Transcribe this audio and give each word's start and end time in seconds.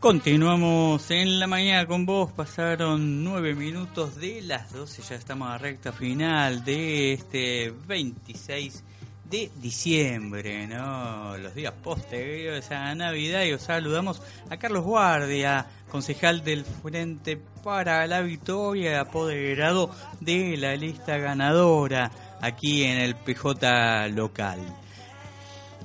Continuamos 0.00 1.10
en 1.10 1.38
la 1.38 1.46
mañana 1.46 1.86
con 1.86 2.06
vos, 2.06 2.32
pasaron 2.32 3.22
nueve 3.22 3.54
minutos 3.54 4.16
de 4.16 4.40
las 4.40 4.72
12, 4.72 5.02
ya 5.02 5.14
estamos 5.14 5.50
a 5.50 5.58
recta 5.58 5.92
final 5.92 6.64
de 6.64 7.12
este 7.12 7.70
26 7.86 8.82
de 9.28 9.50
diciembre, 9.60 10.66
¿no? 10.66 11.36
Los 11.36 11.54
días 11.54 11.74
posteriores 11.82 12.70
a 12.70 12.94
Navidad 12.94 13.44
y 13.44 13.52
os 13.52 13.60
saludamos 13.60 14.22
a 14.48 14.56
Carlos 14.56 14.84
Guardia, 14.84 15.66
concejal 15.90 16.42
del 16.44 16.64
Frente 16.64 17.38
para 17.62 18.06
la 18.06 18.22
Victoria, 18.22 19.02
apoderado 19.02 19.90
de 20.20 20.56
la 20.56 20.76
lista 20.76 21.18
ganadora 21.18 22.10
aquí 22.40 22.84
en 22.84 22.96
el 23.00 23.16
PJ 23.16 24.08
local. 24.08 24.60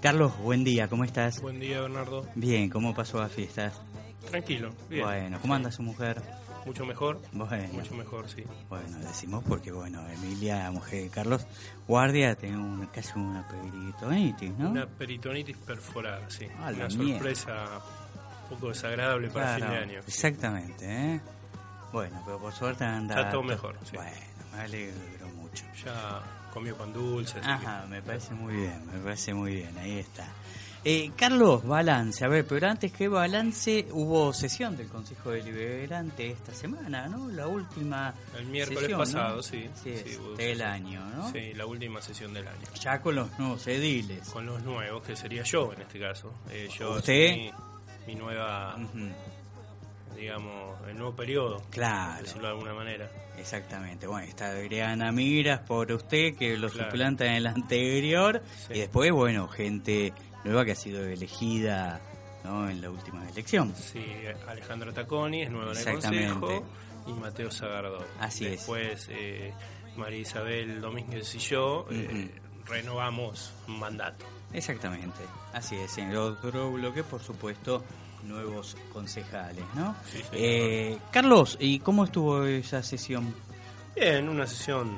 Carlos, 0.01 0.37
buen 0.37 0.63
día, 0.63 0.87
¿cómo 0.87 1.03
estás? 1.03 1.41
Buen 1.41 1.59
día, 1.59 1.81
Bernardo. 1.81 2.25
Bien, 2.35 2.69
¿cómo 2.69 2.93
pasó 2.93 3.19
la 3.19 3.27
fiesta? 3.27 3.73
Tranquilo, 4.29 4.71
bien. 4.89 5.03
Bueno, 5.05 5.39
¿cómo 5.41 5.55
anda 5.55 5.71
su 5.71 5.81
mujer? 5.83 6.21
Mucho 6.65 6.85
mejor. 6.85 7.21
Bueno. 7.31 7.73
Mucho 7.73 7.93
mejor, 7.93 8.27
sí. 8.27 8.43
Bueno, 8.69 8.97
decimos 8.99 9.43
porque, 9.47 9.71
bueno, 9.71 10.01
Emilia, 10.09 10.69
mujer 10.71 11.03
de 11.03 11.09
Carlos 11.09 11.45
Guardia, 11.87 12.35
tiene 12.35 12.57
una, 12.57 12.91
casi 12.91 13.17
una 13.19 13.47
peritonitis, 13.47 14.51
¿no? 14.57 14.71
Una 14.71 14.87
peritonitis 14.87 15.57
perforada, 15.57 16.27
sí. 16.29 16.47
Ah, 16.59 16.71
una 16.73 16.87
mierda. 16.87 17.13
sorpresa 17.13 17.65
un 18.43 18.49
poco 18.49 18.69
desagradable 18.69 19.29
para 19.29 19.57
Claro, 19.57 19.65
fin 19.65 19.73
de 19.73 19.77
año. 19.93 19.99
Exactamente, 20.07 20.85
¿eh? 20.87 21.21
Bueno, 21.93 22.21
pero 22.25 22.39
por 22.39 22.53
suerte 22.53 22.83
anda... 22.83 23.15
Está 23.15 23.29
todo 23.29 23.43
mejor, 23.43 23.77
sí. 23.83 23.95
Bueno, 23.95 24.11
me 24.53 24.61
alegro 24.61 25.27
mucho. 25.35 25.65
Ya 25.85 26.21
comió 26.51 26.75
pan 26.75 26.91
dulce, 26.93 27.39
Ajá, 27.43 27.85
me 27.87 28.01
parece 28.01 28.33
muy 28.33 28.55
bien, 28.55 28.81
me 28.91 28.99
parece 28.99 29.33
muy 29.33 29.55
bien, 29.55 29.77
ahí 29.77 29.99
está. 29.99 30.25
Eh, 30.87 31.11
Carlos, 31.15 31.65
balance, 31.65 32.23
a 32.23 32.27
ver, 32.27 32.45
pero 32.45 32.67
antes 32.67 32.91
que 32.91 33.07
balance, 33.07 33.87
hubo 33.91 34.31
sesión 34.33 34.77
del 34.77 34.87
Consejo 34.87 35.31
Deliberante 35.31 36.29
esta 36.29 36.53
semana, 36.53 37.07
¿no? 37.07 37.27
La 37.31 37.47
última 37.47 38.13
el 38.37 38.45
miércoles 38.45 38.81
sesión, 38.81 38.99
¿no? 38.99 39.03
pasado, 39.03 39.41
sí. 39.41 39.67
Sí, 39.83 39.95
hubo 40.21 40.35
del 40.35 40.61
año, 40.61 41.03
¿no? 41.15 41.31
Sí, 41.31 41.55
la 41.55 41.65
última 41.65 42.03
sesión 42.03 42.35
del 42.35 42.47
año. 42.47 42.67
Ya 42.79 43.01
con 43.01 43.15
los 43.15 43.39
nuevos 43.39 43.65
ediles. 43.65 44.29
Con 44.29 44.45
los 44.45 44.61
nuevos, 44.61 45.01
que 45.01 45.15
sería 45.15 45.41
yo 45.41 45.73
en 45.73 45.81
este 45.81 45.99
caso. 45.99 46.31
Eh, 46.51 46.69
yo 46.77 46.91
¿Usted? 46.97 47.51
mi 48.05 48.13
nueva, 48.13 48.77
digamos, 50.15 50.79
el 50.87 50.97
nuevo 50.97 51.15
periodo, 51.15 51.57
por 51.57 51.69
Claro, 51.69 52.21
decirlo 52.21 52.47
de 52.47 52.53
alguna 52.53 52.73
manera. 52.73 53.09
exactamente. 53.37 54.07
Bueno, 54.07 54.27
está 54.27 54.47
Adriana 54.47 55.11
Miras 55.11 55.59
por 55.61 55.91
usted, 55.91 56.35
que 56.37 56.57
lo 56.57 56.69
Claro. 56.69 56.89
suplanta 56.91 57.25
en 57.25 57.33
el 57.33 57.47
anterior. 57.47 58.41
Sí. 58.67 58.73
Y 58.73 58.79
después, 58.79 59.11
bueno, 59.11 59.47
gente 59.47 60.13
nueva 60.43 60.63
que 60.65 60.71
ha 60.71 60.75
sido 60.75 61.03
elegida 61.05 61.99
¿no? 62.43 62.69
en 62.69 62.81
la 62.81 62.89
última 62.91 63.27
elección. 63.29 63.73
Sí, 63.75 64.03
Alejandra 64.47 64.91
Taconi 64.93 65.41
es 65.43 65.49
nueva 65.51 65.71
en 65.73 65.77
el. 65.87 65.93
Consejo 65.95 66.65
y 67.07 67.13
Mateo 67.13 67.51
Zagardó. 67.51 68.05
Así 68.19 68.45
es. 68.45 68.51
Después 68.51 69.07
eh, 69.11 69.53
María 69.97 70.19
Isabel 70.19 70.79
Domínguez 70.81 71.33
y 71.35 71.39
yo 71.39 71.85
eh, 71.91 72.29
renovamos 72.65 73.51
mandato. 73.67 74.25
Exactamente, 74.53 75.19
así 75.53 75.75
es. 75.75 75.97
En 75.97 76.11
el 76.11 76.17
otro 76.17 76.71
bloque, 76.71 77.03
por 77.03 77.21
supuesto, 77.21 77.83
nuevos 78.25 78.75
concejales, 78.91 79.63
¿no? 79.75 79.95
Sí, 80.05 80.17
señor. 80.17 80.31
Eh, 80.33 80.97
Carlos, 81.11 81.57
¿y 81.59 81.79
cómo 81.79 82.03
estuvo 82.05 82.43
esa 82.45 82.81
sesión? 82.83 83.33
Bien, 83.95 84.27
una 84.27 84.45
sesión 84.47 84.97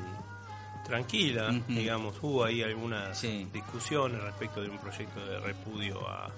tranquila, 0.86 1.52
digamos, 1.67 2.16
hubo 2.22 2.44
ahí 2.45 2.64
algunas 2.64 3.17
Sí. 3.19 3.47
discusiones 3.53 4.22
respecto 4.22 4.61
de 4.61 4.69
un 4.69 4.78
proyecto 4.78 5.23
de 5.25 5.39
repudio 5.39 6.00
a, 6.09 6.30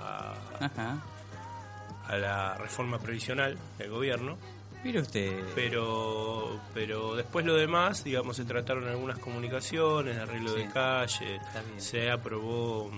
a, 0.00 0.34
Ajá. 0.60 0.98
a 2.08 2.16
la 2.16 2.54
reforma 2.58 2.98
previsional 2.98 3.56
del 3.78 3.90
gobierno. 3.90 4.36
Mire 4.84 5.00
usted. 5.00 5.42
pero 5.54 6.60
pero 6.74 7.14
después 7.16 7.46
lo 7.46 7.54
demás 7.54 8.04
digamos 8.04 8.36
se 8.36 8.44
trataron 8.44 8.86
algunas 8.86 9.18
comunicaciones 9.18 10.18
arreglo 10.18 10.52
Sí. 10.52 10.58
de 10.58 10.68
calle 10.68 11.40
se 11.78 12.10
aprobó 12.10 12.90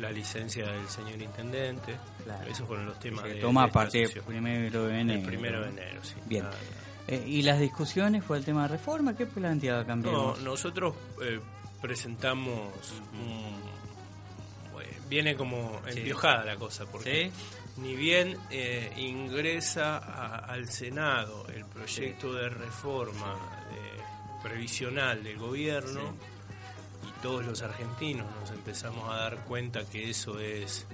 la 0.00 0.10
licencia 0.10 0.66
del 0.66 0.88
señor 0.88 1.20
intendente 1.20 1.96
Claro. 2.24 2.50
esos 2.50 2.66
fueron 2.66 2.86
los 2.86 2.98
temas 2.98 3.22
Se 3.24 3.34
de, 3.34 3.40
toma 3.40 3.66
de 3.66 3.72
partir 3.72 4.08
del 4.12 4.22
primero 4.22 4.86
de 4.86 5.00
enero. 5.00 5.20
el 5.20 5.26
primero 5.26 5.60
de 5.62 5.68
enero 5.68 6.00
sí 6.04 6.14
Bien. 6.26 6.46
Eh, 7.08 7.24
¿Y 7.26 7.42
las 7.42 7.58
discusiones 7.58 8.22
fue 8.24 8.38
el 8.38 8.44
tema 8.44 8.62
de 8.62 8.68
reforma? 8.68 9.16
¿Qué 9.16 9.26
planteaba 9.26 9.82
nada. 9.84 9.94
no 9.96 10.02
cambiar? 10.32 10.38
nosotros 10.44 10.94
eh, 11.22 11.40
presentamos 11.80 12.68
un- 13.14 13.60
viene 15.08 15.34
como 15.34 15.80
Sí. 15.88 15.98
empiojada 15.98 16.44
la 16.44 16.54
cosa 16.56 16.86
porque 16.86 17.32
¿Sí? 17.34 17.80
ni 17.82 17.96
bien 17.96 18.36
eh, 18.50 18.92
ingresa 18.96 19.98
a- 19.98 20.36
al 20.52 20.68
Senado 20.68 21.46
el 21.52 21.64
proyecto 21.64 22.32
de 22.32 22.48
reforma 22.48 23.34
previsional 24.42 25.22
del 25.24 25.36
gobierno 25.36 26.14
todos 27.22 27.44
los 27.44 27.62
argentinos 27.62 28.26
nos 28.40 28.50
empezamos 28.50 29.10
a 29.12 29.16
dar 29.16 29.36
cuenta 29.44 29.84
que 29.84 30.08
eso 30.10 30.38
es 30.38 30.86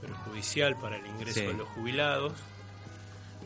perjudicial 0.00 0.76
para 0.76 0.96
el 0.96 1.06
ingreso 1.06 1.40
Sí. 1.40 1.46
de 1.46 1.54
los 1.54 1.68
jubilados. 1.68 2.32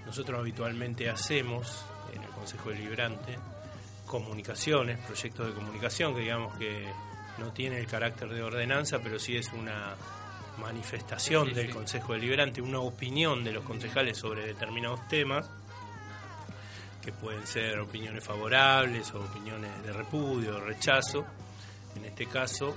Nosotros 0.06 0.38
habitualmente 0.40 1.08
hacemos 1.10 1.84
en 2.14 2.22
el 2.22 2.28
Consejo 2.30 2.70
Deliberante 2.70 3.38
comunicaciones, 4.06 4.98
proyectos 5.06 5.46
de 5.48 5.52
comunicación 5.52 6.14
que 6.14 6.20
digamos 6.22 6.56
que 6.56 6.88
no 7.38 7.52
tiene 7.52 7.78
el 7.78 7.86
carácter 7.86 8.30
de 8.30 8.42
ordenanza, 8.42 8.98
pero 9.02 9.18
sí 9.18 9.36
es 9.36 9.52
una 9.52 9.94
manifestación 10.60 11.44
Sí, 11.44 11.50
sí, 11.50 11.56
del 11.56 11.66
sí. 11.68 11.72
Consejo 11.72 12.12
Deliberante, 12.14 12.60
una 12.62 12.80
opinión 12.80 13.44
de 13.44 13.52
los 13.52 13.64
concejales 13.64 14.16
sobre 14.16 14.46
determinados 14.46 15.06
temas, 15.08 15.48
que 17.04 17.12
pueden 17.12 17.46
ser 17.46 17.78
opiniones 17.78 18.24
favorables 18.24 19.12
o 19.14 19.20
opiniones 19.20 19.70
de 19.84 19.92
repudio 19.92 20.56
o 20.56 20.60
rechazo, 20.60 21.24
en 21.98 22.04
este 22.06 22.26
caso, 22.26 22.74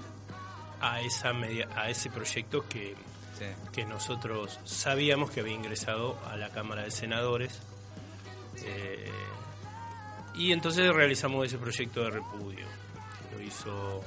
a, 0.81 1.01
esa 1.01 1.31
media- 1.33 1.67
a 1.75 1.89
ese 1.89 2.09
proyecto 2.09 2.67
que, 2.67 2.95
Sí. 3.37 3.45
que 3.71 3.85
nosotros 3.85 4.59
sabíamos 4.65 5.31
que 5.31 5.39
había 5.39 5.53
ingresado 5.53 6.19
a 6.29 6.35
la 6.35 6.49
Cámara 6.49 6.83
de 6.83 6.91
Senadores. 6.91 7.59
eh, 8.63 9.09
y 10.35 10.51
entonces 10.51 10.93
realizamos 10.93 11.45
ese 11.47 11.57
proyecto 11.57 12.03
de 12.03 12.11
repudio. 12.11 12.65
Lo 13.33 13.41
hizo 13.41 14.01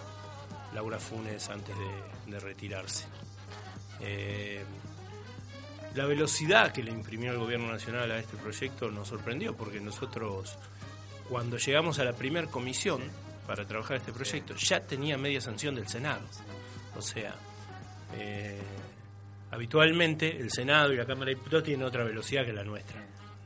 Laura 0.74 0.98
Funes 0.98 1.48
antes 1.50 1.74
de, 1.76 2.30
de 2.32 2.40
retirarse. 2.40 3.04
Eh, 4.00 4.64
la 5.94 6.04
velocidad 6.06 6.72
que 6.72 6.82
le 6.82 6.90
imprimió 6.92 7.30
el 7.32 7.38
Gobierno 7.38 7.70
Nacional 7.70 8.10
a 8.10 8.18
este 8.18 8.36
proyecto 8.36 8.90
nos 8.90 9.08
sorprendió 9.08 9.54
porque 9.56 9.80
nosotros, 9.80 10.56
cuando 11.28 11.56
llegamos 11.58 11.98
a 11.98 12.04
la 12.04 12.12
primera 12.14 12.46
comisión 12.48 13.02
para 13.46 13.64
trabajar 13.66 13.96
este 13.98 14.12
proyecto, 14.12 14.54
ya 14.56 14.80
tenía 14.80 15.16
media 15.18 15.40
sanción 15.40 15.74
del 15.74 15.88
Senado. 15.88 16.22
O 16.96 17.02
sea, 17.02 17.34
eh, 18.16 18.60
habitualmente 19.50 20.36
el 20.36 20.50
Senado 20.50 20.92
y 20.92 20.96
la 20.96 21.06
Cámara 21.06 21.26
de 21.30 21.36
Diputados 21.36 21.64
tienen 21.64 21.86
otra 21.86 22.04
velocidad 22.04 22.44
que 22.44 22.52
la 22.52 22.64
nuestra. 22.64 23.02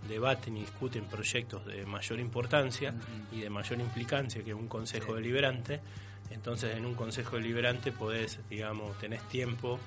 Debaten 0.09 0.57
y 0.57 0.61
discuten 0.61 1.05
proyectos 1.05 1.67
de 1.67 1.85
mayor 1.85 2.21
importancia 2.21 2.95
y 3.33 3.41
de 3.41 3.51
mayor 3.51 3.81
implicancia 3.81 4.43
que 4.43 4.55
un 4.55 4.69
Consejo 4.69 5.15
Deliberante. 5.15 5.81
Entonces, 6.31 6.77
en 6.77 6.87
un 6.87 6.95
Consejo 6.95 7.37
Deliberante 7.37 7.93
podés, 7.93 8.39
digamos, 8.49 8.97
tenés 8.99 9.23
tiempo 9.29 9.79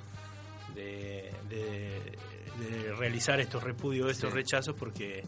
de, 0.76 1.32
de- 1.50 2.18
de 2.60 2.94
realizar 2.96 3.40
estos 3.40 3.64
repudios, 3.64 4.12
estos 4.12 4.30
Sí. 4.32 4.36
rechazos, 4.36 4.76
porque, 4.78 5.24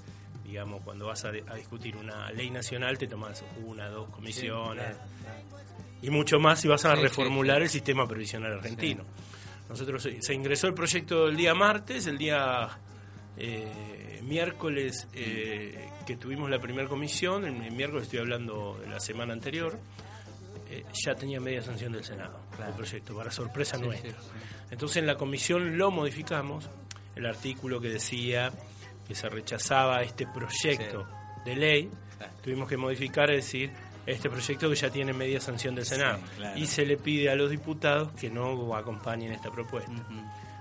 digamos, 0.54 0.84
cuando 0.84 1.08
vas 1.08 1.26
a, 1.26 1.30
a 1.30 1.56
discutir 1.56 1.98
una 1.98 2.30
ley 2.32 2.52
nacional 2.52 2.96
te 3.00 3.08
tomas 3.08 3.44
una, 3.66 3.90
dos 3.90 4.08
comisiones 4.10 4.86
y 6.00 6.12
mucho 6.12 6.40
más 6.40 6.62
si 6.62 6.68
vas 6.68 6.86
a 6.86 6.96
Sí, 6.96 7.02
reformular 7.02 7.58
sí. 7.58 7.64
el 7.64 7.70
sistema 7.70 8.08
previsional 8.08 8.54
argentino. 8.54 9.04
Nosotros 9.68 10.04
se, 10.04 10.22
se 10.22 10.34
ingresó 10.36 10.68
el 10.68 10.76
proyecto 10.76 11.28
el 11.28 11.36
día 11.36 11.56
martes, 11.56 12.06
el 12.06 12.20
día 12.20 12.70
eh, 13.36 14.20
miércoles 14.22 15.08
eh, 15.16 15.90
que 16.06 16.18
tuvimos 16.18 16.52
la 16.52 16.60
primera 16.60 16.88
comisión, 16.88 17.46
el, 17.46 17.72
miércoles 17.72 18.04
estoy 18.04 18.20
hablando 18.20 18.78
de 18.80 18.90
la 18.92 19.00
semana 19.00 19.34
anterior, 19.34 19.80
eh, 20.70 20.84
ya 21.04 21.16
tenía 21.16 21.40
media 21.40 21.64
sanción 21.64 21.94
del 21.94 22.04
Senado 22.04 22.40
Claro. 22.56 22.70
el 22.74 22.78
proyecto, 22.78 23.16
para 23.18 23.32
sorpresa 23.32 23.78
nuestra. 23.80 24.14
Entonces 24.70 24.98
en 24.98 25.08
la 25.08 25.16
comisión 25.16 25.80
lo 25.80 25.90
modificamos, 25.90 26.70
el 27.16 27.26
artículo 27.26 27.82
que 27.82 27.90
decía 27.90 28.52
que 29.08 29.16
se 29.16 29.30
rechazaba 29.30 30.02
este 30.04 30.26
proyecto 30.28 31.08
de 31.46 31.56
ley, 31.56 31.92
Claro. 32.18 32.34
tuvimos 32.44 32.70
que 32.70 32.78
modificar, 32.78 33.30
es 33.32 33.46
decir, 33.46 33.72
este 34.06 34.30
proyecto 34.30 34.70
que 34.70 34.76
ya 34.76 34.90
tiene 34.90 35.14
media 35.14 35.40
sanción 35.40 35.76
del 35.76 35.86
Senado. 35.86 36.18
Sí, 36.18 36.24
claro. 36.38 36.60
Y 36.60 36.66
se 36.68 36.86
le 36.86 36.98
pide 36.98 37.30
a 37.30 37.36
los 37.36 37.50
diputados 37.50 38.12
que 38.20 38.30
no 38.30 38.76
acompañen 38.76 39.32
esta 39.32 39.50
propuesta. 39.52 39.92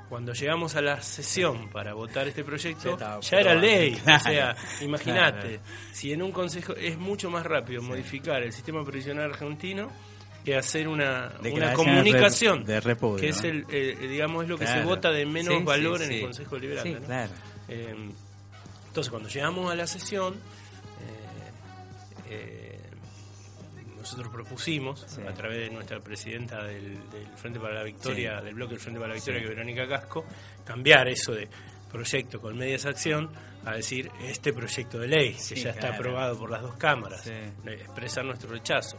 Cuando 0.08 0.32
llegamos 0.34 0.76
a 0.76 0.82
la 0.82 1.00
sesión 1.00 1.70
para 1.70 1.94
votar 1.94 2.28
este 2.28 2.44
proyecto, 2.44 2.98
ya 3.20 3.38
era 3.38 3.54
ley. 3.54 3.92
Claro, 4.04 4.20
o 4.20 4.28
sea, 4.28 4.56
imagínate, 4.82 5.60
si 5.92 6.12
en 6.12 6.22
un 6.22 6.32
consejo 6.32 6.74
es 6.74 6.98
mucho 6.98 7.30
más 7.30 7.46
rápido 7.46 7.80
modificar 7.82 8.42
el 8.42 8.52
sistema 8.52 8.84
previsional 8.84 9.30
argentino 9.30 9.90
que 10.44 10.56
hacer 10.56 10.86
una, 10.88 11.32
una 11.50 11.72
comunicación 11.72 12.64
de 12.64 12.80
repudio, 12.80 13.20
que 13.20 13.28
es 13.28 13.42
el, 13.44 13.64
digamos 14.00 14.42
es 14.42 14.48
lo 14.50 14.58
que 14.58 14.66
se 14.66 14.82
vota 14.82 15.10
de 15.10 15.24
menos 15.24 15.64
valor 15.64 16.02
en 16.02 16.12
el 16.12 16.20
Consejo 16.22 16.58
Liberal 16.58 17.00
claro. 17.06 17.32
Eh, 17.68 17.94
entonces 18.92 19.10
cuando 19.10 19.30
llegamos 19.30 19.72
a 19.72 19.74
la 19.74 19.86
sesión 19.86 20.34
nosotros 24.02 24.32
propusimos 24.32 25.06
a 25.26 25.32
través 25.32 25.60
de 25.60 25.70
nuestra 25.70 26.00
presidenta 26.00 26.64
del, 26.64 26.98
Frente 27.36 27.58
para 27.60 27.74
la 27.74 27.84
Victoria, 27.84 28.40
del 28.40 28.54
bloque 28.54 28.72
del 28.72 28.80
Frente 28.80 28.98
para 28.98 29.10
la 29.10 29.14
Victoria, 29.14 29.40
que 29.40 29.46
es 29.46 29.50
Verónica 29.50 29.88
Casco, 29.88 30.24
cambiar 30.64 31.08
eso 31.08 31.32
de 31.32 31.48
proyecto 31.90 32.40
con 32.40 32.58
medias 32.58 32.84
acción 32.84 33.30
a 33.64 33.74
decir 33.74 34.10
este 34.24 34.52
proyecto 34.52 34.98
de 34.98 35.06
ley, 35.08 35.36
que 35.48 35.54
ya 35.54 35.70
está 35.70 35.94
aprobado 35.94 36.36
por 36.36 36.50
las 36.50 36.62
dos 36.62 36.74
cámaras, 36.74 37.26
expresar 37.64 38.24
nuestro 38.24 38.50
rechazo. 38.50 38.98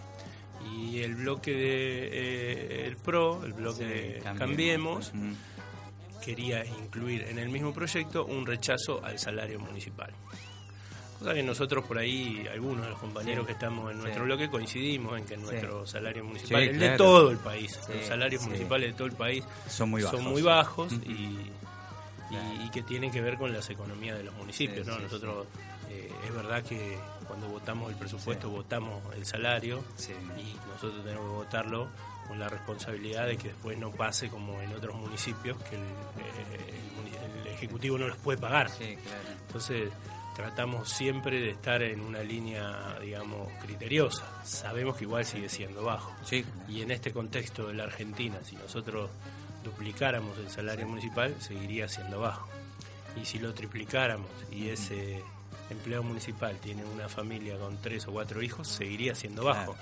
Y 0.74 1.02
el 1.02 1.16
bloque 1.16 1.52
de 1.52 2.08
eh, 2.08 2.86
el 2.88 2.96
PRO, 2.96 3.44
el 3.44 3.52
bloque 3.52 3.84
de 3.84 4.24
Cambiemos, 4.38 5.12
quería 6.24 6.66
incluir 6.66 7.24
en 7.24 7.40
el 7.40 7.50
mismo 7.50 7.74
proyecto 7.74 8.26
un 8.26 8.46
rechazo 8.46 9.04
al 9.04 9.20
salario 9.20 9.60
municipal. 9.60 10.12
Que 11.24 11.42
nosotros 11.42 11.86
por 11.86 11.98
ahí, 11.98 12.46
algunos 12.52 12.84
de 12.84 12.90
los 12.90 13.00
compañeros 13.00 13.46
que 13.46 13.54
estamos 13.54 13.92
en 13.92 14.00
nuestro 14.00 14.26
bloque, 14.26 14.50
coincidimos 14.50 15.18
en 15.18 15.26
que 15.26 15.38
nuestro 15.38 15.88
salario 15.88 16.26
municipal, 16.26 16.64
el 16.64 16.78
de 16.78 16.98
todo 16.98 17.32
el 17.32 17.38
país, 17.38 17.80
los 17.88 18.06
salarios 18.06 18.44
municipales 18.44 18.92
de 18.92 18.98
todo 18.98 19.08
el 19.08 19.14
país 19.14 19.44
son 19.70 19.90
muy 19.90 20.02
bajos, 20.02 20.20
son 20.20 20.30
muy 20.30 20.42
bajos 20.42 20.94
y, 21.06 21.38
y, 22.66 22.70
que 22.74 22.84
tienen 22.84 23.10
que 23.10 23.22
ver 23.22 23.38
con 23.38 23.54
las 23.54 23.70
economías 23.70 24.18
de 24.18 24.26
los 24.26 24.36
municipios. 24.36 24.86
¿no? 24.86 25.00
Nosotros, 25.00 25.48
eh, 25.90 26.12
es 26.28 26.36
verdad 26.36 26.62
que 26.62 26.98
cuando 27.34 27.50
votamos 27.50 27.90
el 27.90 27.96
presupuesto, 27.96 28.48
votamos 28.48 29.02
el 29.16 29.26
salario 29.26 29.84
y 30.38 30.56
nosotros 30.72 31.04
tenemos 31.04 31.28
que 31.32 31.36
votarlo 31.36 31.88
con 32.28 32.38
la 32.38 32.48
responsabilidad 32.48 33.26
de 33.26 33.38
que 33.38 33.48
después 33.48 33.76
no 33.76 33.90
pase 33.90 34.30
como 34.30 34.62
en 34.62 34.72
otros 34.72 34.96
municipios 34.96 35.58
que 35.64 35.76
el, 35.76 35.82
eh, 35.82 37.42
el 37.42 37.48
Ejecutivo 37.48 37.98
no 37.98 38.08
los 38.08 38.18
puede 38.18 38.38
pagar. 38.38 38.70
Entonces, 39.48 39.90
tratamos 40.36 40.88
siempre 40.90 41.40
de 41.40 41.50
estar 41.50 41.82
en 41.82 42.02
una 42.02 42.22
línea, 42.22 43.00
digamos, 43.02 43.50
criteriosa. 43.64 44.28
Sabemos 44.44 44.96
que 44.96 45.06
igual 45.06 45.26
sigue 45.26 45.50
siendo 45.50 45.84
bajo. 45.84 46.14
Sí. 46.24 46.46
Y 46.68 46.84
en 46.84 46.92
este 46.92 47.12
contexto 47.12 47.68
de 47.68 47.74
la 47.74 47.86
Argentina, 47.86 48.38
si 48.44 48.56
nosotros 48.58 49.10
duplicáramos 49.64 50.38
el 50.38 50.52
salario 50.52 50.88
municipal, 50.88 51.34
seguiría 51.40 51.90
siendo 51.90 52.20
bajo. 52.20 52.48
Y 53.20 53.26
si 53.26 53.40
lo 53.40 53.56
triplicáramos 53.56 54.30
y 54.52 54.70
ese 54.70 55.24
empleado 55.70 56.04
municipal 56.04 56.58
tiene 56.58 56.84
una 56.86 57.10
familia 57.10 57.58
con 57.58 57.78
tres 57.78 58.08
o 58.08 58.12
cuatro 58.12 58.42
hijos, 58.42 58.68
seguiría 58.68 59.16
siendo 59.16 59.44
bajo. 59.44 59.76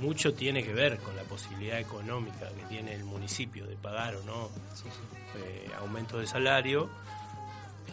Mucho 0.00 0.34
tiene 0.34 0.62
que 0.62 0.74
ver 0.74 0.98
con 0.98 1.16
la 1.16 1.22
posibilidad 1.22 1.78
económica 1.78 2.48
que 2.50 2.62
tiene 2.68 2.94
el 2.94 3.04
municipio 3.04 3.66
de 3.66 3.76
pagar 3.76 4.16
o 4.16 4.22
no 4.24 4.50
eh, 5.36 5.70
aumento 5.78 6.18
de 6.18 6.26
salario 6.26 6.90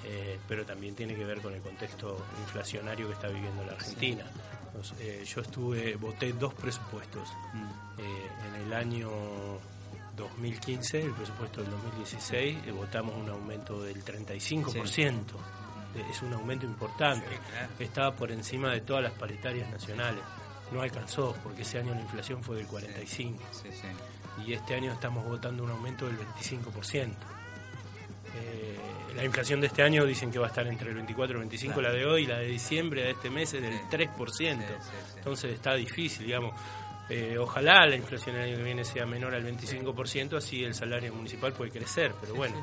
eh, 0.08 0.38
pero 0.48 0.66
también 0.66 0.94
tiene 0.94 1.16
que 1.16 1.26
ver 1.26 1.42
con 1.42 1.54
el 1.54 1.62
contexto 1.62 2.24
inflacionario 2.42 3.08
que 3.08 3.14
está 3.14 3.28
viviendo 3.28 3.64
la 3.66 3.74
Argentina. 3.74 4.24
Eh, 5.00 5.24
yo 5.26 5.42
estuve, 5.42 5.96
voté 5.96 6.34
dos 6.34 6.54
presupuestos. 6.54 7.28
Mm. 7.54 8.00
Eh, 8.00 8.28
en 8.50 8.62
el 8.68 8.74
año 8.74 9.10
2015, 10.16 11.02
el 11.02 11.12
presupuesto 11.12 11.62
del 11.62 11.72
2016, 11.72 12.76
votamos 12.76 13.16
un 13.16 13.30
aumento 13.30 13.82
del 13.82 14.04
35%. 14.04 15.16
Es 16.10 16.22
un 16.22 16.34
aumento 16.34 16.66
importante. 16.66 17.28
Estaba 17.80 18.16
por 18.16 18.32
encima 18.32 18.72
de 18.72 18.82
todas 18.82 19.04
las 19.04 19.14
paritarias 19.14 19.70
nacionales. 19.70 20.22
No 20.72 20.82
alcanzó, 20.82 21.36
porque 21.44 21.62
ese 21.62 21.80
año 21.80 21.94
la 21.94 22.02
inflación 22.02 22.44
fue 22.44 22.58
del 22.58 22.68
45%. 22.68 23.38
y 24.46 24.54
este 24.54 24.76
año 24.76 24.92
estamos 24.92 25.26
votando 25.26 25.64
un 25.64 25.72
aumento 25.72 26.08
del 26.08 26.18
25% 26.18 27.14
la 29.16 29.24
inflación 29.24 29.62
de 29.62 29.68
este 29.68 29.82
año 29.82 30.06
dicen 30.06 30.30
que 30.30 30.40
va 30.40 30.48
a 30.48 30.50
estar 30.50 30.68
entre 30.68 30.90
el 30.90 30.96
24 30.96 31.34
y 31.34 31.36
el 31.36 31.40
25, 31.40 31.82
la 31.82 31.92
de 31.92 32.06
hoy, 32.06 32.26
la 32.26 32.40
de 32.40 32.48
diciembre 32.48 33.04
de 33.04 33.12
este 33.12 33.30
mes 33.30 33.54
es 33.54 33.62
del 33.62 33.80
3%. 33.90 34.58
Entonces 35.16 35.54
está 35.54 35.74
difícil, 35.74 36.26
digamos. 36.26 36.54
Eh, 37.10 37.38
ojalá 37.38 37.86
la 37.86 37.96
inflación 37.96 38.36
el 38.36 38.42
año 38.44 38.58
que 38.58 38.64
viene 38.64 38.84
sea 38.84 39.06
menor 39.06 39.34
al 39.34 39.46
25%, 39.46 40.38
así 40.38 40.64
el 40.64 40.74
salario 40.74 41.14
municipal 41.14 41.54
puede 41.54 41.72
crecer, 41.72 42.14
pero 42.20 42.34
bueno, 42.34 42.56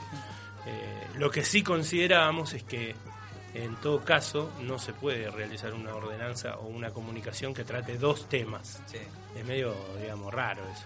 eh, 0.67 1.07
lo 1.17 1.31
que 1.31 1.45
sí 1.45 1.63
considerábamos 1.63 2.53
es 2.53 2.65
que 2.65 2.95
en 3.55 3.77
todo 3.77 4.01
caso 4.01 4.51
no 4.63 4.79
se 4.79 4.93
puede 4.93 5.31
realizar 5.31 5.75
una 5.75 5.95
ordenanza 5.95 6.57
o 6.57 6.67
una 6.67 6.91
comunicación 6.91 7.53
que 7.53 7.65
trate 7.65 7.99
dos 7.99 8.29
temas. 8.29 8.81
Es 9.37 9.45
medio, 9.45 9.75
digamos, 10.01 10.33
raro 10.33 10.63
eso. 10.73 10.85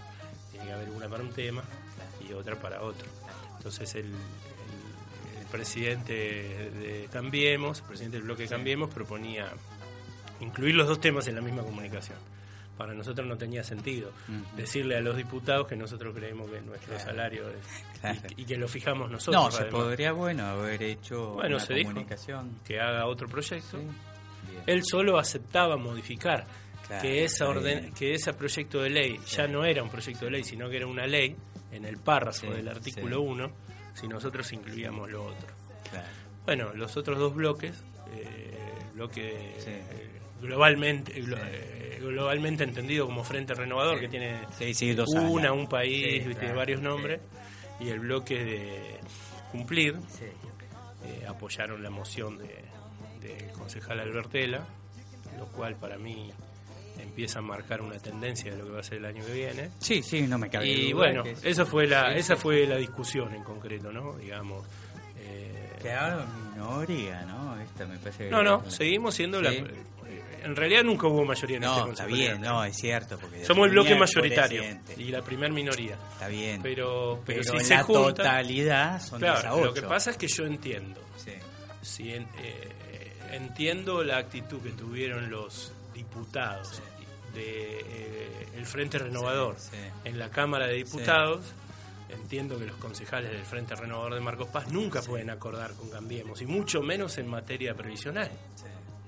Tiene 0.51 0.67
que 0.67 0.73
haber 0.73 0.91
una 0.91 1.09
para 1.09 1.23
un 1.23 1.33
tema 1.33 1.63
y 2.29 2.33
otra 2.33 2.57
para 2.57 2.83
otro. 2.83 3.07
Entonces 3.57 3.95
el, 3.95 4.13
presidente 5.51 6.13
de 6.13 7.09
Cambiemos, 7.13 7.79
el 7.79 7.85
presidente 7.87 8.17
del 8.17 8.25
bloque 8.25 8.49
Cambiemos, 8.49 8.93
proponía 8.93 9.49
incluir 10.41 10.75
los 10.75 10.89
dos 10.89 11.01
temas 11.01 11.29
en 11.29 11.37
la 11.37 11.41
misma 11.41 11.63
comunicación. 11.63 12.19
Para 12.77 12.93
nosotros 12.93 13.27
no 13.27 13.37
tenía 13.37 13.65
sentido 13.65 14.13
decirle 14.57 14.97
a 14.97 15.01
los 15.01 15.17
diputados 15.17 15.67
que 15.67 15.77
nosotros 15.77 16.15
creemos 16.15 16.51
que 16.51 16.61
nuestro 16.61 16.99
salario 16.99 17.45
es 17.49 18.23
y, 18.37 18.45
que 18.45 18.57
lo 18.57 18.69
fijamos 18.69 19.11
nosotros. 19.11 19.45
No, 19.45 19.51
se 19.51 19.65
podría 19.65 20.13
bueno 20.13 20.45
haber 20.45 20.83
hecho 20.83 21.35
bueno, 21.35 21.57
una 21.57 21.83
comunicación. 21.83 22.61
que 22.65 22.81
haga 22.81 23.07
otro 23.07 23.29
proyecto. 23.29 23.79
Él 24.67 24.83
solo 24.85 25.19
aceptaba 25.19 25.77
modificar 25.77 26.47
que 27.01 27.25
esa 27.25 27.49
orden, 27.49 27.93
que 27.93 28.15
ese 28.15 28.33
proyecto 28.35 28.83
de 28.83 28.91
ley 28.91 29.21
ya 29.27 29.47
no 29.47 29.65
era 29.65 29.83
un 29.83 29.91
proyecto 29.91 30.27
de 30.27 30.31
ley, 30.33 30.45
sino 30.45 30.69
que 30.69 30.77
era 30.77 30.87
una 30.87 31.07
ley 31.07 31.35
en 31.73 31.85
el 31.85 31.99
párrafo 31.99 32.51
del 32.51 32.69
artículo 32.69 33.23
1 33.23 33.51
si 33.95 34.07
nosotros 34.09 34.53
incluíamos 34.53 35.11
lo 35.11 35.25
otro. 35.25 35.49
Bueno, 36.45 36.73
los 36.75 36.97
otros 36.97 37.19
dos 37.19 37.35
bloques, 37.35 37.83
eh, 38.15 38.59
bloque 38.95 39.57
eh, 39.67 40.21
globalmente 40.41 41.19
eh, 41.19 41.23
globalmente 42.01 42.65
entendido 42.65 43.07
como 43.07 43.25
Frente 43.25 43.55
Renovador, 43.55 44.01
que 44.01 44.09
tiene 44.09 44.41
una, 45.09 45.53
un 45.53 45.69
país, 45.69 46.25
tiene 46.39 46.55
varios 46.55 46.81
nombres, 46.81 47.21
y 47.81 47.89
el 47.89 48.01
bloque 48.01 48.45
de 48.45 49.01
cumplir, 49.53 49.97
eh, 51.05 51.27
apoyaron 51.29 51.83
la 51.83 51.91
moción 51.91 52.39
del 52.39 52.49
de 53.21 53.53
concejal 53.53 54.01
Albertela, 54.01 54.67
lo 55.39 55.47
cual 55.47 55.77
para 55.77 55.99
mí 55.99 56.31
empieza 57.01 57.39
a 57.39 57.43
marcar 57.43 57.83
una 57.83 57.99
tendencia 57.99 58.53
de 58.53 58.59
lo 58.59 58.65
que 58.65 58.71
va 58.73 58.81
a 58.81 58.83
ser 58.83 58.99
el 58.99 59.05
año 59.07 59.25
que 59.25 59.33
viene. 59.33 59.71
Sí, 59.79 60.03
sí, 60.03 60.23
no 60.23 60.39
me 60.39 60.49
cabe 60.49 60.69
Y 60.69 60.93
bueno, 60.93 61.23
esa 61.43 61.65
fue 61.67 61.87
la 61.87 62.15
esa 62.15 62.37
fue 62.37 62.67
la 62.67 62.77
discusión 62.77 63.35
en 63.35 63.43
concreto, 63.43 63.93
¿no? 63.93 64.17
Digamos. 64.17 64.67
Eh, 65.19 65.77
que 65.81 65.93
ahora 65.93 66.27
minoría, 66.55 67.23
¿no? 67.23 67.61
Esta 67.61 67.87
me 67.87 67.99
parece 67.99 68.31
no, 68.31 68.43
no, 68.43 68.69
seguimos 68.71 69.15
siendo 69.15 69.41
la. 69.41 69.53
En 70.47 70.55
realidad 70.55 70.85
nunca 70.85 71.09
hubo 71.09 71.25
mayoría 71.25 71.57
en 71.57 71.65
no, 71.65 71.79
este 71.79 71.91
está 71.91 72.07
bien, 72.07 72.41
no, 72.41 72.65
es 72.65 72.77
cierto. 72.77 73.19
Porque 73.19 73.45
Somos 73.45 73.67
el 73.67 73.73
bloque 73.73 73.97
mayoritario 73.97 74.63
y 74.97 75.05
la 75.07 75.21
primer 75.21 75.51
minoría. 75.51 75.99
Está 76.13 76.29
bien. 76.29 76.63
Pero, 76.63 77.21
pero, 77.27 77.43
si 77.43 77.59
se 77.65 77.75
la 77.75 77.85
totalidad 77.85 79.03
son 79.03 79.19
claro, 79.19 79.65
Lo 79.65 79.75
que 79.75 79.83
pasa 79.83 80.13
es 80.13 80.17
que 80.17 80.29
yo 80.29 80.45
entiendo. 80.45 81.01
Sí. 81.17 81.33
Si 81.83 82.13
eh, 82.13 82.25
entiendo 83.33 84.05
la 84.05 84.19
actitud 84.19 84.61
que 84.63 84.71
tuvieron 84.71 85.31
los 85.31 85.73
diputados 85.93 86.81
de 87.35 87.81
eh, 87.81 88.47
el 88.57 88.67
Frente 88.67 88.99
Renovador 88.99 89.57
en 90.05 90.17
la 90.17 90.31
Cámara 90.31 90.69
de 90.69 90.75
Diputados, 90.75 91.55
entiendo 92.09 92.57
que 92.57 92.67
los 92.67 92.77
concejales 92.77 93.33
del 93.33 93.45
Frente 93.45 93.75
Renovador 93.75 94.15
de 94.15 94.21
Marcos 94.21 94.47
Paz 94.47 94.71
nunca 94.71 95.03
pueden 95.03 95.29
acordar 95.29 95.75
con 95.75 95.91
Cambiemos, 95.91 96.41
y 96.41 96.47
mucho 96.47 96.83
menos 96.83 97.19
en 97.19 97.27
materia 97.27 97.75
previsional. 97.75 98.31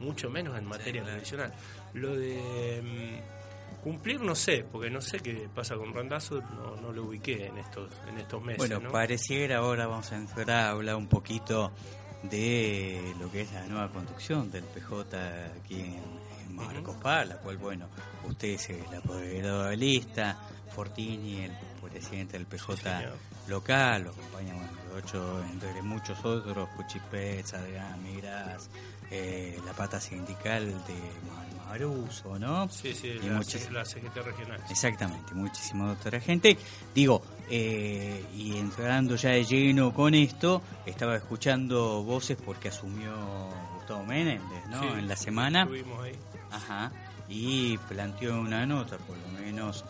Mucho 0.00 0.30
menos 0.30 0.56
en 0.58 0.64
materia 0.64 1.02
previsional. 1.02 1.52
Lo 1.94 2.16
de 2.16 2.82
mm, 2.82 3.82
cumplir 3.82 4.20
no 4.20 4.34
sé, 4.34 4.64
porque 4.70 4.90
no 4.90 5.00
sé 5.00 5.20
qué 5.20 5.48
pasa 5.54 5.76
con 5.76 5.94
Randazo, 5.94 6.42
no, 6.82 6.92
lo 6.92 7.04
ubiqué 7.04 7.46
en 7.46 7.58
estos, 7.58 7.90
en 8.08 8.18
estos 8.18 8.42
meses. 8.42 8.58
Bueno, 8.58 8.90
pareciera 8.90 9.58
ahora 9.58 9.86
vamos 9.86 10.10
a 10.12 10.16
entrar 10.16 10.50
a 10.50 10.70
hablar 10.70 10.96
un 10.96 11.08
poquito 11.08 11.72
de 12.22 13.14
lo 13.20 13.30
que 13.30 13.42
es 13.42 13.52
la 13.52 13.66
nueva 13.66 13.90
conducción 13.90 14.50
del 14.50 14.64
PJ 14.64 15.16
aquí 15.60 15.80
en, 15.80 16.28
Marcos 16.48 16.96
Paz, 16.96 17.28
la 17.28 17.36
cual, 17.36 17.56
bueno, 17.58 17.86
usted 18.24 18.48
es 18.48 18.70
el 18.70 18.92
apoderado 18.92 19.66
de 19.66 19.76
lista, 19.76 20.36
Fortini, 20.74 21.44
el 21.44 21.52
presidente 21.88 22.38
del 22.38 22.46
PJ 22.46 22.74
local, 23.48 24.04
lo 24.04 24.10
acompaña, 24.10 24.54
bueno, 24.54 25.42
entre 25.52 25.82
muchos 25.82 26.18
otros, 26.24 26.68
Cuchipeza, 26.76 27.60
de 27.62 27.80
Migras, 28.02 28.68
eh, 29.10 29.58
la 29.64 29.72
pata 29.72 30.00
sindical 30.00 30.66
de 30.66 30.94
Maruso, 31.66 32.38
¿no? 32.38 32.68
Sí, 32.68 32.94
sí, 32.94 33.08
y 33.08 33.28
la, 33.28 33.84
CGT 33.84 34.16
regional. 34.24 34.62
Exactamente, 34.70 35.34
muchísima 35.34 35.92
otra 35.92 36.20
gente. 36.20 36.56
Digo, 36.94 37.22
eh, 37.50 38.24
y 38.34 38.56
entrando 38.56 39.16
ya 39.16 39.30
de 39.30 39.44
lleno 39.44 39.92
con 39.92 40.14
esto, 40.14 40.62
estaba 40.86 41.16
escuchando 41.16 42.02
voces 42.02 42.36
porque 42.44 42.68
asumió 42.68 43.12
Gustavo 43.76 44.04
Menéndez, 44.04 44.66
¿no? 44.68 44.98
en 44.98 45.08
la 45.08 45.16
semana. 45.16 45.68
Ahí. 46.02 46.12
Ajá, 46.50 46.90
y 47.28 47.76
planteó 47.76 48.40
una 48.40 48.64
nota, 48.64 48.96
por 48.98 49.16
lo 49.18 49.28
menos 49.28 49.84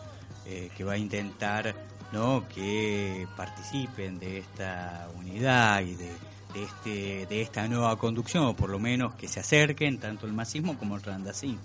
eh, 0.51 0.71
que 0.75 0.83
va 0.83 0.93
a 0.93 0.97
intentar 0.97 1.75
no 2.11 2.47
que 2.49 3.27
participen 3.37 4.17
de 4.17 4.39
esta 4.39 5.07
unidad 5.15 5.81
y 5.81 5.93
de, 5.93 6.11
de, 6.53 6.63
este, 6.63 7.25
de 7.27 7.41
esta 7.43 7.67
nueva 7.67 7.95
conducción, 7.99 8.45
o 8.45 8.55
por 8.55 8.71
lo 8.71 8.79
menos 8.79 9.13
que 9.13 9.27
se 9.27 9.39
acerquen 9.39 9.99
tanto 9.99 10.25
el 10.25 10.33
masismo 10.33 10.75
como 10.77 10.95
el 10.95 11.03
randacismo. 11.03 11.59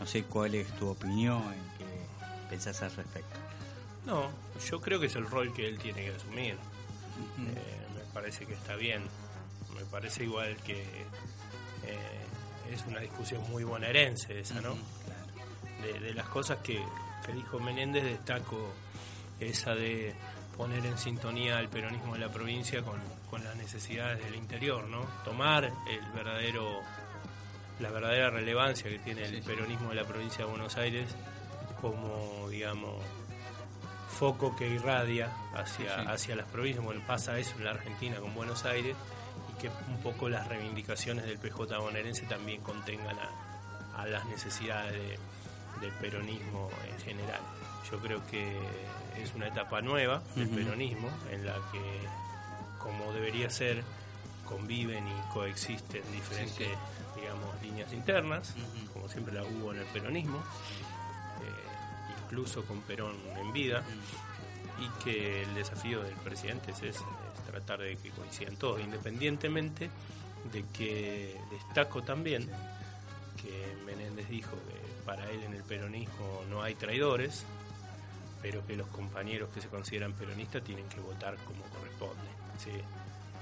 No 0.00 0.06
sé 0.06 0.24
cuál 0.24 0.54
es 0.54 0.68
tu 0.76 0.88
opinión, 0.88 1.42
en 1.42 1.78
qué 1.78 1.84
pensás 2.48 2.80
al 2.82 2.96
respecto. 2.96 3.38
No, 4.06 4.30
yo 4.70 4.80
creo 4.80 4.98
que 4.98 5.06
es 5.06 5.16
el 5.16 5.26
rol 5.26 5.52
que 5.52 5.68
él 5.68 5.78
tiene 5.78 6.04
que 6.06 6.14
asumir. 6.14 6.54
Eh, 6.54 6.58
me 7.94 8.12
parece 8.14 8.46
que 8.46 8.54
está 8.54 8.74
bien. 8.76 9.02
Me 9.76 9.84
parece 9.84 10.24
igual 10.24 10.56
que 10.64 10.80
eh, 10.80 12.72
es 12.72 12.84
una 12.86 13.00
discusión 13.00 13.42
muy 13.50 13.64
bonaerense 13.64 14.40
esa, 14.40 14.62
¿no? 14.62 14.76
de, 16.00 16.14
las 16.14 16.28
cosas 16.28 16.58
que, 16.60 16.80
que 17.24 17.32
dijo 17.32 17.58
Menéndez 17.58 18.04
destaco 18.04 18.72
esa 19.40 19.74
de 19.74 20.14
poner 20.56 20.84
en 20.86 20.98
sintonía 20.98 21.58
al 21.58 21.68
peronismo 21.68 22.14
de 22.14 22.20
la 22.20 22.30
provincia 22.30 22.82
con, 22.82 23.00
las 23.42 23.56
necesidades 23.56 24.22
del 24.22 24.36
interior, 24.36 24.86
¿no? 24.86 25.00
Tomar 25.24 25.64
el 25.64 26.12
verdadero 26.14 26.82
la 27.80 27.90
verdadera 27.90 28.30
relevancia 28.30 28.88
que 28.88 29.00
tiene 29.00 29.24
el 29.24 29.42
peronismo 29.42 29.88
de 29.88 29.96
la 29.96 30.04
provincia 30.04 30.44
de 30.44 30.50
Buenos 30.52 30.76
Aires 30.76 31.08
como, 31.80 32.48
digamos, 32.48 33.02
foco 34.14 34.54
que 34.54 34.68
irradia 34.68 35.30
hacia, 35.54 36.02
hacia 36.02 36.36
las 36.36 36.46
provincias. 36.46 36.84
Bueno, 36.84 37.02
pasa 37.06 37.38
eso 37.38 37.56
en 37.58 37.64
la 37.64 37.72
Argentina 37.72 38.16
con 38.16 38.34
Buenos 38.34 38.64
Aires 38.64 38.96
y 39.52 39.60
que 39.60 39.68
un 39.88 39.98
poco 40.00 40.28
las 40.28 40.46
reivindicaciones 40.46 41.24
del 41.24 41.38
PJ 41.38 41.76
bonaerense 41.78 42.26
también 42.26 42.62
contengan 42.62 43.16
a, 43.18 44.06
las 44.06 44.26
necesidades 44.26 45.18
del 45.84 45.92
peronismo 45.92 46.70
en 46.90 46.98
general. 47.00 47.40
Yo 47.90 47.98
creo 47.98 48.26
que 48.26 48.58
es 49.22 49.34
una 49.34 49.48
etapa 49.48 49.80
nueva 49.82 50.22
del 50.34 50.48
peronismo 50.48 51.10
en 51.30 51.44
la 51.44 51.54
que, 51.70 51.82
como 52.78 53.12
debería 53.12 53.50
ser, 53.50 53.82
conviven 54.46 55.06
y 55.06 55.32
coexisten 55.32 56.02
diferentes, 56.10 56.68
digamos, 57.16 57.62
líneas 57.62 57.92
internas, 57.92 58.54
como 58.92 59.08
siempre 59.08 59.34
la 59.34 59.42
hubo 59.44 59.72
en 59.72 59.80
el 59.80 59.86
peronismo, 59.86 60.38
eh, 60.38 62.22
incluso 62.24 62.64
con 62.64 62.80
Perón 62.82 63.16
en 63.38 63.52
vida, 63.52 63.82
y 64.80 65.04
que 65.04 65.42
el 65.42 65.54
desafío 65.54 66.02
del 66.02 66.14
presidente 66.16 66.72
es, 66.72 66.82
es 66.82 67.02
tratar 67.46 67.80
de 67.80 67.96
que 67.96 68.10
coincidan 68.10 68.56
todos, 68.56 68.80
independientemente 68.80 69.90
de 70.52 70.64
que 70.72 71.38
destaco 71.50 72.02
también 72.02 72.50
que 73.40 73.74
Menéndez 73.86 74.28
dijo 74.28 74.52
que 74.52 75.04
para 75.04 75.30
él 75.30 75.42
en 75.42 75.54
el 75.54 75.62
peronismo 75.62 76.42
no 76.50 76.62
hay 76.62 76.74
traidores, 76.74 77.44
pero 78.42 78.66
que 78.66 78.76
los 78.76 78.88
compañeros 78.88 79.48
que 79.54 79.60
se 79.60 79.68
consideran 79.68 80.12
peronistas 80.12 80.62
tienen 80.62 80.88
que 80.88 81.00
votar 81.00 81.36
como 81.44 81.62
corresponde. 81.64 82.22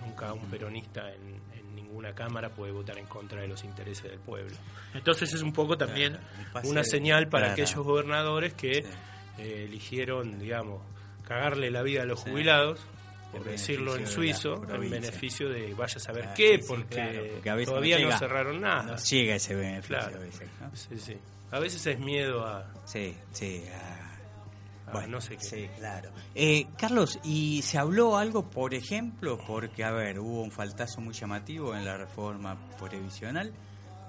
Nunca 0.05 0.33
un 0.33 0.47
peronista 0.47 1.13
en, 1.13 1.41
ninguna 1.75 2.15
Cámara 2.15 2.51
puede 2.51 2.73
votar 2.73 2.99
en 2.99 3.07
contra 3.07 3.41
de 3.41 3.49
los 3.49 3.65
intereses 3.65 4.05
del 4.05 4.19
pueblo. 4.19 4.57
Entonces 4.95 5.33
es 5.33 5.43
un 5.43 5.53
poco 5.53 5.77
también 5.77 6.19
una 6.65 6.85
señal 6.85 7.29
para 7.29 7.53
aquellos 7.53 7.77
gobernadores 7.77 8.55
que 8.55 8.85
eh, 9.39 9.65
eligieron, 9.69 10.39
digamos, 10.39 10.83
cagarle 11.27 11.71
la 11.71 11.83
vida 11.83 12.03
a 12.03 12.05
los 12.05 12.21
jubilados, 12.21 12.81
por 13.33 13.45
decirlo 13.45 13.97
en 13.97 14.07
suizo, 14.07 14.63
en 14.69 14.91
beneficio 14.91 15.49
de 15.49 15.75
vaya 15.75 15.97
a 15.97 16.01
saber 16.01 16.27
ah, 16.29 16.35
qué, 16.35 16.63
porque, 16.67 17.41
todavía 17.65 17.99
no, 17.99 18.17
cerraron 18.19 18.61
nada. 18.61 18.83
No 18.83 18.97
llega 18.97 19.35
ese 19.35 19.55
beneficio 19.55 19.99
a 19.99 20.09
veces. 20.09 20.49
Sí, 20.75 20.99
sí. 20.99 21.17
A 21.51 21.59
veces 21.59 21.87
es 21.87 21.99
miedo 21.99 22.47
a... 22.47 22.67
Sí, 22.85 23.15
sí, 23.33 23.65
a 23.75 24.03
bueno, 24.93 25.09
no 25.09 25.21
sé 25.21 25.37
qué. 25.37 25.45
Sí, 25.45 25.69
claro. 25.79 26.11
Eh, 26.35 26.67
Carlos, 26.77 27.19
¿y 27.25 27.63
se 27.63 27.79
habló 27.79 28.19
algo, 28.19 28.51
por 28.51 28.75
ejemplo, 28.75 29.39
porque, 29.47 29.85
a 29.85 29.91
ver, 29.91 30.19
hubo 30.19 30.43
un 30.43 30.51
faltazo 30.51 31.01
muy 31.01 31.15
llamativo 31.15 31.75
en 31.75 31.85
la 31.85 31.97
reforma 31.97 32.59
previsional? 32.79 33.53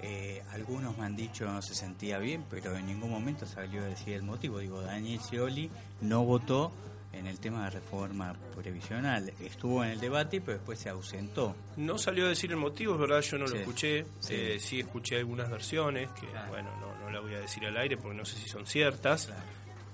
Eh, 0.02 0.42
algunos 0.52 0.98
me 0.98 1.06
han 1.06 1.16
dicho 1.16 1.46
no 1.46 1.62
se 1.62 1.74
sentía 1.74 2.18
bien, 2.18 2.44
pero 2.50 2.76
en 2.76 2.86
ningún 2.86 3.10
momento 3.10 3.46
salió 3.46 3.82
a 3.82 3.86
decir 3.86 4.12
el 4.14 4.22
motivo. 4.22 4.58
Digo, 4.58 4.82
Daniel 4.82 5.20
Scioli 5.20 5.70
no 6.02 6.24
votó 6.24 6.72
en 7.18 7.26
el 7.26 7.38
tema 7.38 7.64
de 7.64 7.70
reforma 7.70 8.34
previsional. 8.56 9.32
Estuvo 9.40 9.84
en 9.84 9.90
el 9.90 10.00
debate, 10.00 10.40
pero 10.40 10.58
después 10.58 10.78
se 10.78 10.88
ausentó. 10.88 11.54
No 11.76 11.98
salió 11.98 12.26
a 12.26 12.28
decir 12.28 12.50
el 12.50 12.56
motivo, 12.56 12.94
es 12.94 13.00
verdad, 13.00 13.20
yo 13.20 13.38
no 13.38 13.46
lo 13.46 13.56
escuché. 13.56 14.04
Sí. 14.20 14.34
Eh, 14.34 14.56
sí. 14.60 14.80
escuché 14.80 15.18
algunas 15.18 15.50
versiones, 15.50 16.10
que 16.12 16.26
bueno, 16.48 16.70
no, 16.80 16.98
no 17.04 17.10
la 17.10 17.20
voy 17.20 17.34
a 17.34 17.40
decir 17.40 17.64
al 17.66 17.76
aire 17.76 17.96
porque 17.96 18.16
no 18.16 18.24
sé 18.24 18.36
si 18.36 18.48
son 18.48 18.66
ciertas 18.66 19.30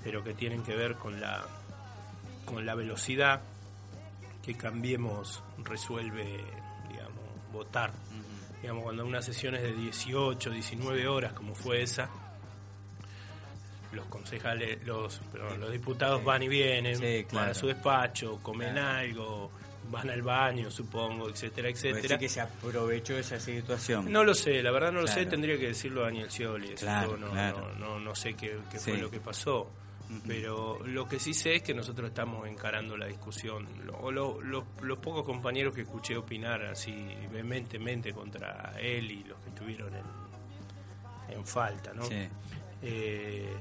pero 0.03 0.25
que 0.25 0.35
tienen 0.35 0.63
que 0.63 0.75
ver 0.75 0.97
con 0.97 1.21
la, 1.21 1.45
con 2.45 2.65
la 2.65 2.75
velocidad 2.75 3.41
que 4.43 4.55
Cambiemos 4.57 5.43
resuelve, 5.59 6.43
digamos, 6.89 7.53
votar. 7.53 7.93
Digamos, 8.63 8.85
cuando 8.85 9.07
una 9.07 9.23
sesión 9.23 9.55
es 9.55 9.63
de 9.63 9.73
18, 9.73 10.51
19 10.51 11.09
horas, 11.09 11.33
como 11.33 11.55
fue 11.55 11.83
esa, 11.83 12.09
los 13.93 14.07
concejales, 14.07 14.85
los, 14.85 15.21
los 15.59 15.73
diputados 15.73 16.23
van 16.25 16.43
y 16.43 16.49
vienen, 16.49 17.27
van 17.33 17.51
a 17.51 17.55
su 17.55 17.67
despacho, 17.67 18.39
comen 18.43 18.79
algo, 18.79 19.51
van 19.91 20.11
al 20.11 20.23
baño, 20.23 20.71
supongo, 20.71 21.29
etcétera, 21.29 21.69
etcétera. 21.69 22.19
que 22.19 22.29
se 22.29 22.41
aprovechó 22.41 23.17
esa 23.19 23.41
situación. 23.41 24.11
No 24.11 24.25
lo 24.25 24.35
sé, 24.35 24.63
la 24.63 24.71
verdad 24.71 24.93
no 24.93 25.01
lo 25.01 25.07
sé, 25.07 25.27
tendría 25.27 25.59
que 25.59 25.69
decirlo 25.69 26.03
Daniel 26.03 26.31
Scioli. 26.31 26.75
no, 26.83 27.17
no, 27.79 28.01
no, 28.01 28.15
sé 28.15 28.35
qué, 28.35 28.59
fue 28.79 28.97
lo 28.97 29.11
que 29.11 29.21
pasó 29.21 29.71
pero 30.27 30.85
lo 30.87 31.09
que 31.09 31.19
sí 31.19 31.33
sé 31.33 31.57
es 31.57 31.63
que 31.63 31.75
nosotros 31.75 32.09
estamos 32.09 32.47
encarando 32.49 32.97
la 32.97 33.07
discusión, 33.07 33.67
o 34.01 34.11
los 34.11 34.99
pocos 34.99 35.25
compañeros 35.25 35.75
que 35.75 35.83
escuché 35.83 36.17
opinar 36.17 36.65
así 36.65 36.93
vehementemente 37.31 38.13
contra 38.13 38.75
él 38.81 39.11
y 39.11 39.25
los 39.25 39.39
que 39.39 39.51
estuvieron 39.51 39.93
en, 41.29 41.47
falta, 41.47 41.93
¿no? 41.95 42.03
Eh, 42.83 43.55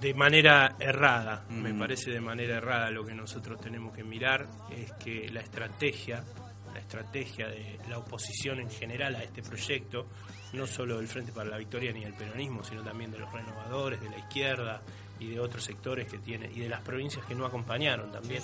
de 0.00 0.14
manera 0.14 0.76
errada, 0.78 1.44
me 1.50 1.74
parece 1.74 2.10
de 2.10 2.20
manera 2.20 2.56
errada 2.56 2.90
lo 2.90 3.04
que 3.04 3.14
nosotros 3.14 3.60
tenemos 3.60 3.94
que 3.94 4.02
mirar 4.02 4.46
es 4.70 4.92
que 4.92 5.28
la 5.30 5.40
estrategia, 5.40 6.24
la 6.72 6.80
estrategia 6.80 7.48
de 7.48 7.78
la 7.88 7.98
oposición 7.98 8.60
en 8.60 8.70
general 8.70 9.14
a 9.16 9.22
este 9.22 9.42
proyecto 9.42 10.06
no 10.54 10.66
solo 10.66 10.96
del 10.96 11.06
Frente 11.06 11.32
para 11.32 11.50
la 11.50 11.58
Victoria 11.58 11.92
ni 11.92 12.00
del 12.00 12.14
peronismo, 12.14 12.64
sino 12.64 12.82
también 12.82 13.10
de 13.10 13.18
los 13.18 13.30
renovadores, 13.30 14.00
de 14.00 14.08
la 14.08 14.18
izquierda 14.18 14.80
y 15.18 15.28
de 15.28 15.38
otros 15.38 15.62
sectores 15.62 16.10
que 16.10 16.18
tiene, 16.18 16.50
y 16.50 16.60
de 16.60 16.68
las 16.68 16.80
provincias 16.80 17.24
que 17.26 17.34
no 17.34 17.44
acompañaron 17.44 18.10
también, 18.10 18.42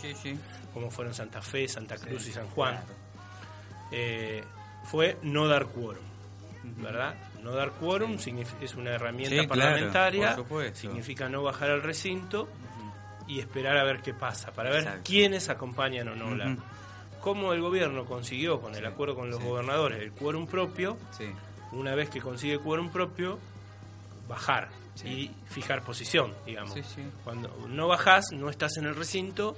como 0.75 0.91
fueron 0.91 1.15
Santa 1.15 1.41
Fe, 1.41 1.67
Santa 1.67 1.97
Cruz 1.97 2.29
y 2.29 2.33
San 2.33 2.49
Juan, 2.49 2.79
eh, 3.91 4.45
fue 4.85 5.17
no 5.23 5.49
dar 5.49 5.67
quórum, 5.67 6.05
¿verdad? 6.77 7.15
No 7.47 7.53
dar 7.53 7.71
quórum 7.71 8.17
es 8.61 8.75
una 8.75 8.91
herramienta 8.91 9.47
parlamentaria, 9.47 10.37
significa 10.75 11.29
no 11.29 11.45
bajar 11.45 11.71
al 11.71 11.81
recinto 11.81 12.49
y 13.29 13.39
esperar 13.39 13.77
a 13.77 13.85
ver 13.85 14.03
qué 14.03 14.13
pasa, 14.13 14.51
para 14.51 14.71
ver 14.71 15.01
quiénes 15.05 15.49
acompañan 15.49 16.09
o 16.09 16.17
no 16.17 16.35
la... 16.35 16.57
Cómo 17.21 17.53
el 17.53 17.61
gobierno 17.61 18.05
consiguió, 18.05 18.61
con 18.61 18.75
el 18.75 18.85
acuerdo 18.85 19.15
con 19.15 19.31
los 19.31 19.41
gobernadores, 19.41 20.01
el 20.01 20.11
quórum 20.11 20.49
propio, 20.49 20.97
una 21.71 21.95
vez 21.95 22.11
que 22.11 22.21
consigue 22.21 22.59
quórum 22.59 22.91
propio, 22.91 23.39
bajar 24.29 24.69
y 25.05 25.31
fijar 25.47 25.85
posición, 25.85 26.35
digamos. 26.45 26.75
Cuando 27.23 27.49
no 27.69 27.87
bajas, 27.87 28.33
no 28.33 28.51
estás 28.51 28.77
en 28.79 28.87
el 28.87 28.97
recinto 28.97 29.57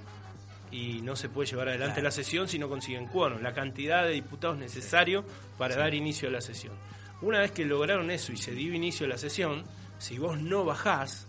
y 0.70 1.00
no 1.00 1.16
se 1.16 1.30
puede 1.30 1.48
llevar 1.48 1.68
adelante 1.68 2.02
la 2.02 2.10
sesión 2.10 2.48
si 2.48 2.58
no 2.58 2.68
consiguen 2.68 3.06
quórum, 3.06 3.40
la 3.40 3.54
cantidad 3.54 4.04
de 4.04 4.10
diputados 4.10 4.58
necesario 4.58 5.24
para 5.56 5.74
dar 5.74 5.94
inicio 5.94 6.28
a 6.28 6.32
la 6.32 6.42
sesión. 6.42 6.74
Una 7.20 7.40
vez 7.40 7.52
que 7.52 7.64
lograron 7.64 8.10
eso 8.10 8.32
y 8.32 8.36
se 8.36 8.52
dio 8.52 8.74
inicio 8.74 9.06
a 9.06 9.08
la 9.08 9.18
sesión, 9.18 9.64
si 9.98 10.16
vos 10.16 10.40
no 10.40 10.64
bajás, 10.64 11.26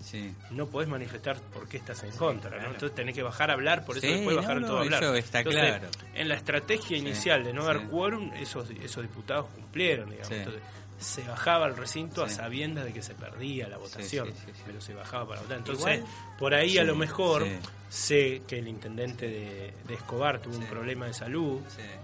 no 0.52 0.68
podés 0.68 0.88
manifestar 0.88 1.42
por 1.42 1.68
qué 1.68 1.78
estás 1.78 2.04
en 2.04 2.12
contra, 2.12 2.62
¿no? 2.62 2.68
Entonces 2.68 2.94
tenés 2.94 3.16
que 3.16 3.24
bajar 3.24 3.50
a 3.50 3.54
hablar, 3.54 3.84
por 3.84 3.98
eso 3.98 4.06
después 4.06 4.36
bajaron 4.36 4.64
todo 4.64 4.78
a 4.78 4.82
hablar. 4.82 5.04
está 5.16 5.44
claro. 5.44 5.88
En 6.14 6.30
la 6.30 6.36
estrategia 6.36 6.98
inicial 6.98 7.44
de 7.44 7.54
no 7.54 7.66
dar 7.66 7.88
quórum, 7.88 8.32
esos, 8.36 8.70
esos 8.70 9.02
diputados 9.02 9.48
cumplieron, 9.56 10.12
digamos. 10.12 10.32
Entonces, 10.32 10.62
se 11.00 11.24
bajaba 11.24 11.66
al 11.66 11.78
recinto 11.78 12.24
a 12.24 12.30
sabiendas 12.30 12.84
de 12.84 12.94
que 12.94 13.02
se 13.02 13.16
perdía 13.16 13.70
la 13.70 13.78
votación, 13.78 14.32
pero 14.66 14.82
se 14.82 14.94
bajaba 14.94 15.28
para 15.30 15.42
votar. 15.42 15.58
Entonces, 15.58 16.04
por 16.38 16.54
ahí 16.54 16.78
a 16.78 16.84
lo 16.84 16.96
mejor 16.96 17.48
sé 17.88 18.44
que 18.46 18.60
el 18.60 18.68
intendente 18.68 19.28
de, 19.28 19.74
Escobar 19.94 20.40
tuvo 20.40 20.58
un 20.58 20.66
problema 20.66 21.08
de 21.08 21.14
salud 21.14 21.62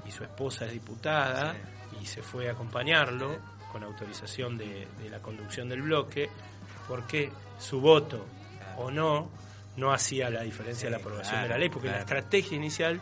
y 0.07 0.11
su 0.11 0.23
esposa 0.23 0.65
es 0.65 0.71
diputada 0.71 1.55
y 2.01 2.05
se 2.05 2.21
fue 2.23 2.49
a 2.49 2.53
acompañarlo 2.53 3.37
con 3.75 3.83
autorización 3.83 4.57
de, 4.57 4.87
la 5.11 5.19
conducción 5.19 5.67
del 5.67 5.81
bloque, 5.81 6.29
porque 6.87 7.29
su 7.59 7.81
voto 7.81 8.25
o 8.77 8.89
no 8.89 9.29
no 9.75 9.91
hacía 9.91 10.29
la 10.29 10.43
diferencia 10.43 10.85
de 10.85 10.91
la 10.91 10.97
aprobación 10.97 11.41
de 11.41 11.49
la 11.49 11.57
ley, 11.57 11.67
porque 11.67 11.89
la 11.89 11.99
estrategia 11.99 12.55
inicial 12.55 13.01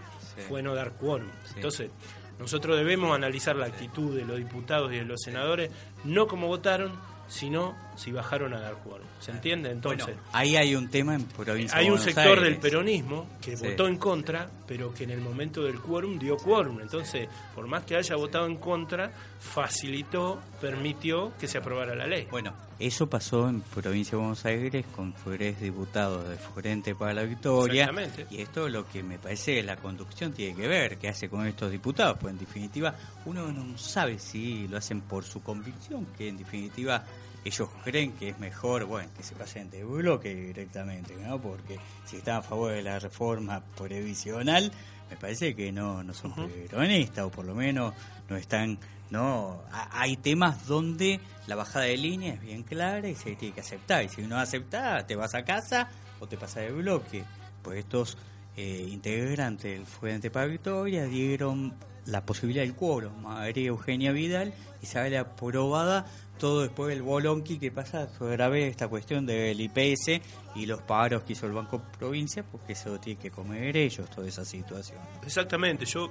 fue 0.50 0.64
no 0.64 0.74
dar 0.74 0.94
quórum. 0.94 1.30
Entonces, 1.56 1.92
nosotros 2.40 2.76
debemos 2.76 3.16
analizar 3.16 3.56
la 3.56 3.68
actitud 3.68 4.18
de 4.18 4.26
los 4.26 4.38
diputados 4.38 4.92
y 4.92 4.96
de 4.96 5.06
los 5.06 5.22
senadores, 5.22 5.70
no 6.06 6.26
como 6.26 6.48
votaron, 6.48 7.00
sino 7.28 7.78
si 7.96 8.12
bajaron 8.12 8.54
a 8.54 8.60
dar 8.60 8.76
quórum. 8.76 9.06
¿Se 9.20 9.32
entiende? 9.32 9.72
Entonces, 9.72 10.16
ahí 10.32 10.56
hay 10.56 10.76
un 10.76 10.90
tema 10.90 11.16
en 11.16 11.24
provincia 11.26 11.78
hay 11.78 11.86
un 11.86 11.98
Buenos 11.98 12.06
sector 12.06 12.42
del 12.42 12.58
peronismo 12.58 13.28
que 13.42 13.56
Sí. 13.58 13.68
votó 13.68 13.88
en 13.88 13.98
contra, 13.98 14.50
pero 14.68 14.94
que 14.94 15.04
en 15.04 15.12
el 15.12 15.22
momento 15.22 15.64
del 15.64 15.80
quórum 15.80 16.18
dio 16.20 16.38
quórum. 16.38 16.80
Entonces, 16.82 17.28
por 17.56 17.68
más 17.68 17.84
que 17.84 17.96
haya 17.96 18.16
votado 18.16 18.46
en 18.48 18.58
contra, 18.58 19.12
facilitó, 19.40 20.40
permitió 20.60 21.32
que 21.40 21.48
se 21.48 21.58
aprobara 21.58 21.96
la 21.96 22.08
ley. 22.08 22.28
Bueno, 22.32 22.54
eso 22.80 23.08
pasó 23.08 23.48
en 23.48 23.62
provincia 23.62 24.12
de 24.12 24.18
Buenos 24.18 24.44
Aires 24.46 24.86
con 24.96 25.14
tres 25.14 25.60
diputados 25.62 26.28
de 26.28 26.38
Frente 26.38 26.96
para 26.96 27.14
la 27.14 27.24
Victoria. 27.24 27.84
Exactamente. 27.86 28.26
Y 28.30 28.42
esto 28.42 28.68
es 28.68 28.74
lo 28.74 28.88
que 28.88 29.04
me 29.04 29.18
parece 29.20 29.62
la 29.64 29.76
conducción 29.78 30.34
tiene 30.34 30.56
que 30.56 30.68
ver, 30.68 30.98
qué 30.98 31.10
hace 31.10 31.30
con 31.30 31.46
estos 31.48 31.72
diputados. 31.72 32.18
Pues 32.20 32.34
en 32.34 32.40
definitiva, 32.40 32.96
uno 33.26 33.52
no 33.52 33.78
sabe 33.78 34.20
si 34.20 34.68
lo 34.68 34.78
hacen 34.78 35.02
por 35.02 35.24
su 35.24 35.42
convicción, 35.44 36.08
que 36.18 36.28
en 36.28 36.38
definitiva 36.38 37.04
ellos 37.46 37.70
creen 37.84 38.14
que 38.14 38.30
es 38.30 38.40
mejor, 38.40 38.86
bueno, 38.86 39.10
que 39.16 39.24
se 39.24 39.36
pasen 39.36 39.70
de 39.70 39.84
bloque 39.84 40.34
directamente, 40.34 41.16
¿no? 41.18 41.42
Porque 41.42 41.78
si 42.06 42.18
están 42.18 42.38
a 42.38 42.42
favor 42.42 42.72
de 42.72 42.82
la 42.84 43.00
reforma 43.00 43.62
previsional, 43.78 44.72
me 45.10 45.18
parece 45.18 45.56
que 45.56 45.72
no, 45.72 46.04
no 46.04 46.14
son 46.14 46.34
peronistas, 46.34 47.26
o 47.26 47.32
por 47.32 47.46
lo 47.46 47.54
menos 47.56 47.94
no 48.30 48.38
están, 48.38 48.80
no, 49.12 49.62
Ha- 49.72 50.02
hay 50.02 50.18
temas 50.18 50.66
donde 50.66 51.20
la 51.48 51.56
bajada 51.56 51.86
de 51.86 51.98
línea 51.98 52.34
es 52.34 52.42
bien 52.42 52.64
clara 52.64 53.08
y 53.08 53.16
se 53.16 53.36
tiene 53.36 53.54
que 53.54 53.62
aceptar, 53.62 54.04
y 54.04 54.10
si 54.10 54.22
no 54.24 54.38
aceptás, 54.40 55.06
te 55.06 55.16
vas 55.16 55.36
a 55.36 55.44
casa 55.44 55.90
o 56.20 56.28
te 56.28 56.38
pasas 56.38 56.64
de 56.64 56.72
bloque. 56.72 57.24
Pues 57.62 57.80
estos 57.80 58.18
eh, 58.56 58.88
integrantes 58.90 59.72
del 59.78 59.86
Frente 59.86 60.30
para 60.32 60.46
Victoria 60.48 61.06
dieron 61.06 61.74
la 62.06 62.26
posibilidad 62.26 62.64
del 62.64 62.76
quórum, 62.76 63.22
María 63.22 63.68
Eugenia 63.68 64.12
Vidal, 64.12 64.54
y 64.82 64.86
sale 64.86 65.18
aprobada 65.18 66.06
todo 66.38 66.62
después 66.62 66.90
del 66.90 67.02
bolonqui 67.04 67.58
que 67.60 67.72
pasa 67.72 68.10
sobre 68.18 68.68
esta 68.68 68.88
cuestión 68.90 69.26
del 69.26 69.60
IPS 69.62 70.20
y 70.56 70.66
los 70.66 70.82
paros 70.82 71.24
que 71.24 71.34
hizo 71.34 71.46
el 71.46 71.54
Banco 71.54 71.82
Provincia, 71.98 72.44
porque 72.44 72.74
eso 72.74 73.00
tiene 73.00 73.20
que 73.22 73.32
comer 73.32 73.78
ellos, 73.78 74.10
toda 74.10 74.28
esa 74.28 74.44
situación. 74.44 75.00
Exactamente, 75.26 75.86
yo 75.86 76.10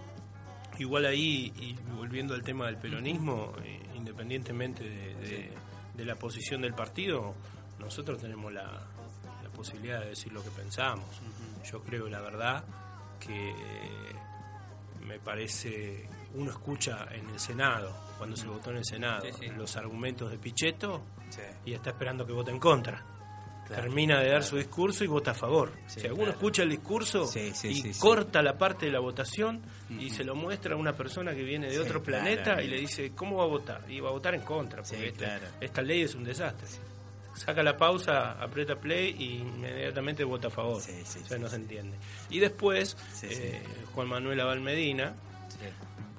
igual 0.79 1.05
ahí, 1.05 1.53
y 1.61 1.77
volviendo 1.95 2.33
al 2.35 2.43
tema 2.43 2.67
del 2.67 2.77
peronismo, 2.77 3.53
eh, 3.63 3.81
independientemente 3.95 4.83
de, 4.85 5.15
de- 5.17 5.53
de 5.95 6.05
la 6.07 6.15
posición 6.15 6.63
del 6.63 6.73
partido, 6.73 7.35
nosotros 7.79 8.19
tenemos 8.19 8.51
la, 8.51 8.63
la 9.43 9.49
posibilidad 9.55 10.01
de 10.01 10.09
decir 10.11 10.33
lo 10.33 10.43
que 10.43 10.49
pensamos. 10.51 11.05
Yo 11.71 11.83
creo, 11.83 12.09
la 12.09 12.21
verdad, 12.23 12.65
que 13.21 13.53
me 15.07 15.19
parece, 15.19 16.09
uno 16.35 16.51
escucha 16.51 17.07
en 17.13 17.29
el 17.31 17.39
Senado, 17.39 17.93
cuando 18.19 18.37
se 18.37 18.47
votó 18.47 18.71
en 18.71 18.79
el 18.79 18.85
Senado, 18.85 19.25
Sí, 19.27 19.33
sí. 19.41 19.47
los 19.57 19.77
argumentos 19.77 20.31
de 20.31 20.39
Pichetto 20.39 21.03
Sí. 21.31 21.41
y 21.67 21.73
está 21.75 21.91
esperando 21.91 22.27
que 22.27 22.33
vote 22.33 22.51
en 22.51 22.59
contra. 22.59 23.05
Claro, 23.67 23.85
Termina 23.85 24.17
de 24.19 24.25
dar 24.25 24.39
claro. 24.39 24.45
su 24.45 24.57
discurso 24.57 25.05
y 25.05 25.07
vota 25.07 25.31
a 25.31 25.35
favor. 25.35 25.73
Si 25.87 26.01
alguno 26.01 26.25
claro. 26.25 26.33
escucha 26.33 26.63
el 26.65 26.71
discurso 26.71 27.31
y 27.65 27.93
corta 27.95 28.43
la 28.43 28.59
parte 28.59 28.87
de 28.87 28.93
la 28.93 28.99
votación 28.99 29.63
y 29.89 30.11
se 30.11 30.25
lo 30.25 30.35
muestra 30.35 30.75
a 30.75 30.77
una 30.77 30.93
persona 30.95 31.33
que 31.35 31.43
viene 31.45 31.71
de 31.71 31.79
otro 31.79 32.03
planeta 32.03 32.61
y 32.63 32.67
le 32.69 32.79
dice, 32.81 33.13
¿cómo 33.15 33.37
va 33.39 33.45
a 33.45 33.47
votar? 33.47 33.91
Y 33.91 34.01
va 34.01 34.09
a 34.09 34.13
votar 34.13 34.35
en 34.35 34.43
contra, 34.43 34.83
porque 34.83 35.09
esta, 35.09 35.25
claro. 35.39 35.47
esta 35.61 35.81
ley 35.81 36.03
es 36.03 36.15
un 36.15 36.25
desastre. 36.25 36.69
Saca 37.35 37.63
la 37.63 37.77
pausa, 37.77 38.33
aprieta 38.43 38.77
play 38.77 39.15
y 39.19 39.39
inmediatamente 39.39 40.23
vota 40.25 40.49
a 40.49 40.51
favor. 40.51 40.81
Sí, 40.81 40.93
sí, 41.05 41.21
o 41.23 41.27
sea, 41.27 41.37
sí, 41.39 41.43
no 41.43 41.49
se 41.49 41.57
entiende. 41.57 41.97
Y 42.31 42.39
después, 42.41 42.97
eh, 43.23 43.63
Juan 43.95 44.09
Manuel 44.09 44.41
Abal 44.41 44.61
Medina 44.61 45.15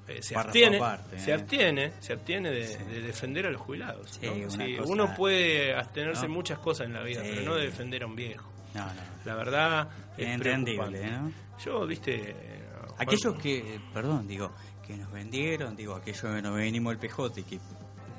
eh, 0.08 0.22
se 0.22 0.34
Párrafo 0.34 0.50
abstiene, 0.50 0.80
se 1.18 1.32
¿eh? 1.32 1.34
abstiene, 1.34 1.94
se 2.00 2.14
abstiene 2.14 2.52
de, 2.52 2.78
de 2.78 3.02
defender 3.02 3.46
a 3.46 3.52
los 3.52 3.62
jubilados. 3.62 4.20
¿no? 4.22 4.34
cosa- 4.48 4.66
uno 4.86 5.14
puede 5.16 5.74
abstenerse 5.76 6.28
¿no? 6.28 6.34
muchas 6.34 6.60
cosas 6.60 6.88
en 6.88 6.94
la 6.94 7.04
vida, 7.04 7.22
pero 7.24 7.42
no 7.44 7.56
de 7.56 7.66
defender 7.66 8.04
a 8.04 8.08
un 8.08 8.16
viejo. 8.16 8.50
No, 8.74 8.86
no. 8.86 9.02
La 9.26 9.36
verdad 9.36 9.88
es 10.18 10.28
Entendible. 10.28 11.20
Yo, 11.64 11.86
viste, 11.86 12.32
eh, 12.32 12.64
Aquellos 12.98 13.36
que, 13.36 13.80
perdón, 13.94 14.28
digo, 14.28 14.52
que 14.86 14.98
nos 14.98 15.12
vendieron, 15.12 15.76
digo, 15.76 15.96
aquellos 15.96 16.22
que 16.22 16.42
nos 16.42 16.56
venimos 16.56 16.92
el 16.94 17.00
PJ 17.00 17.40
y 17.40 17.44
que 17.44 17.60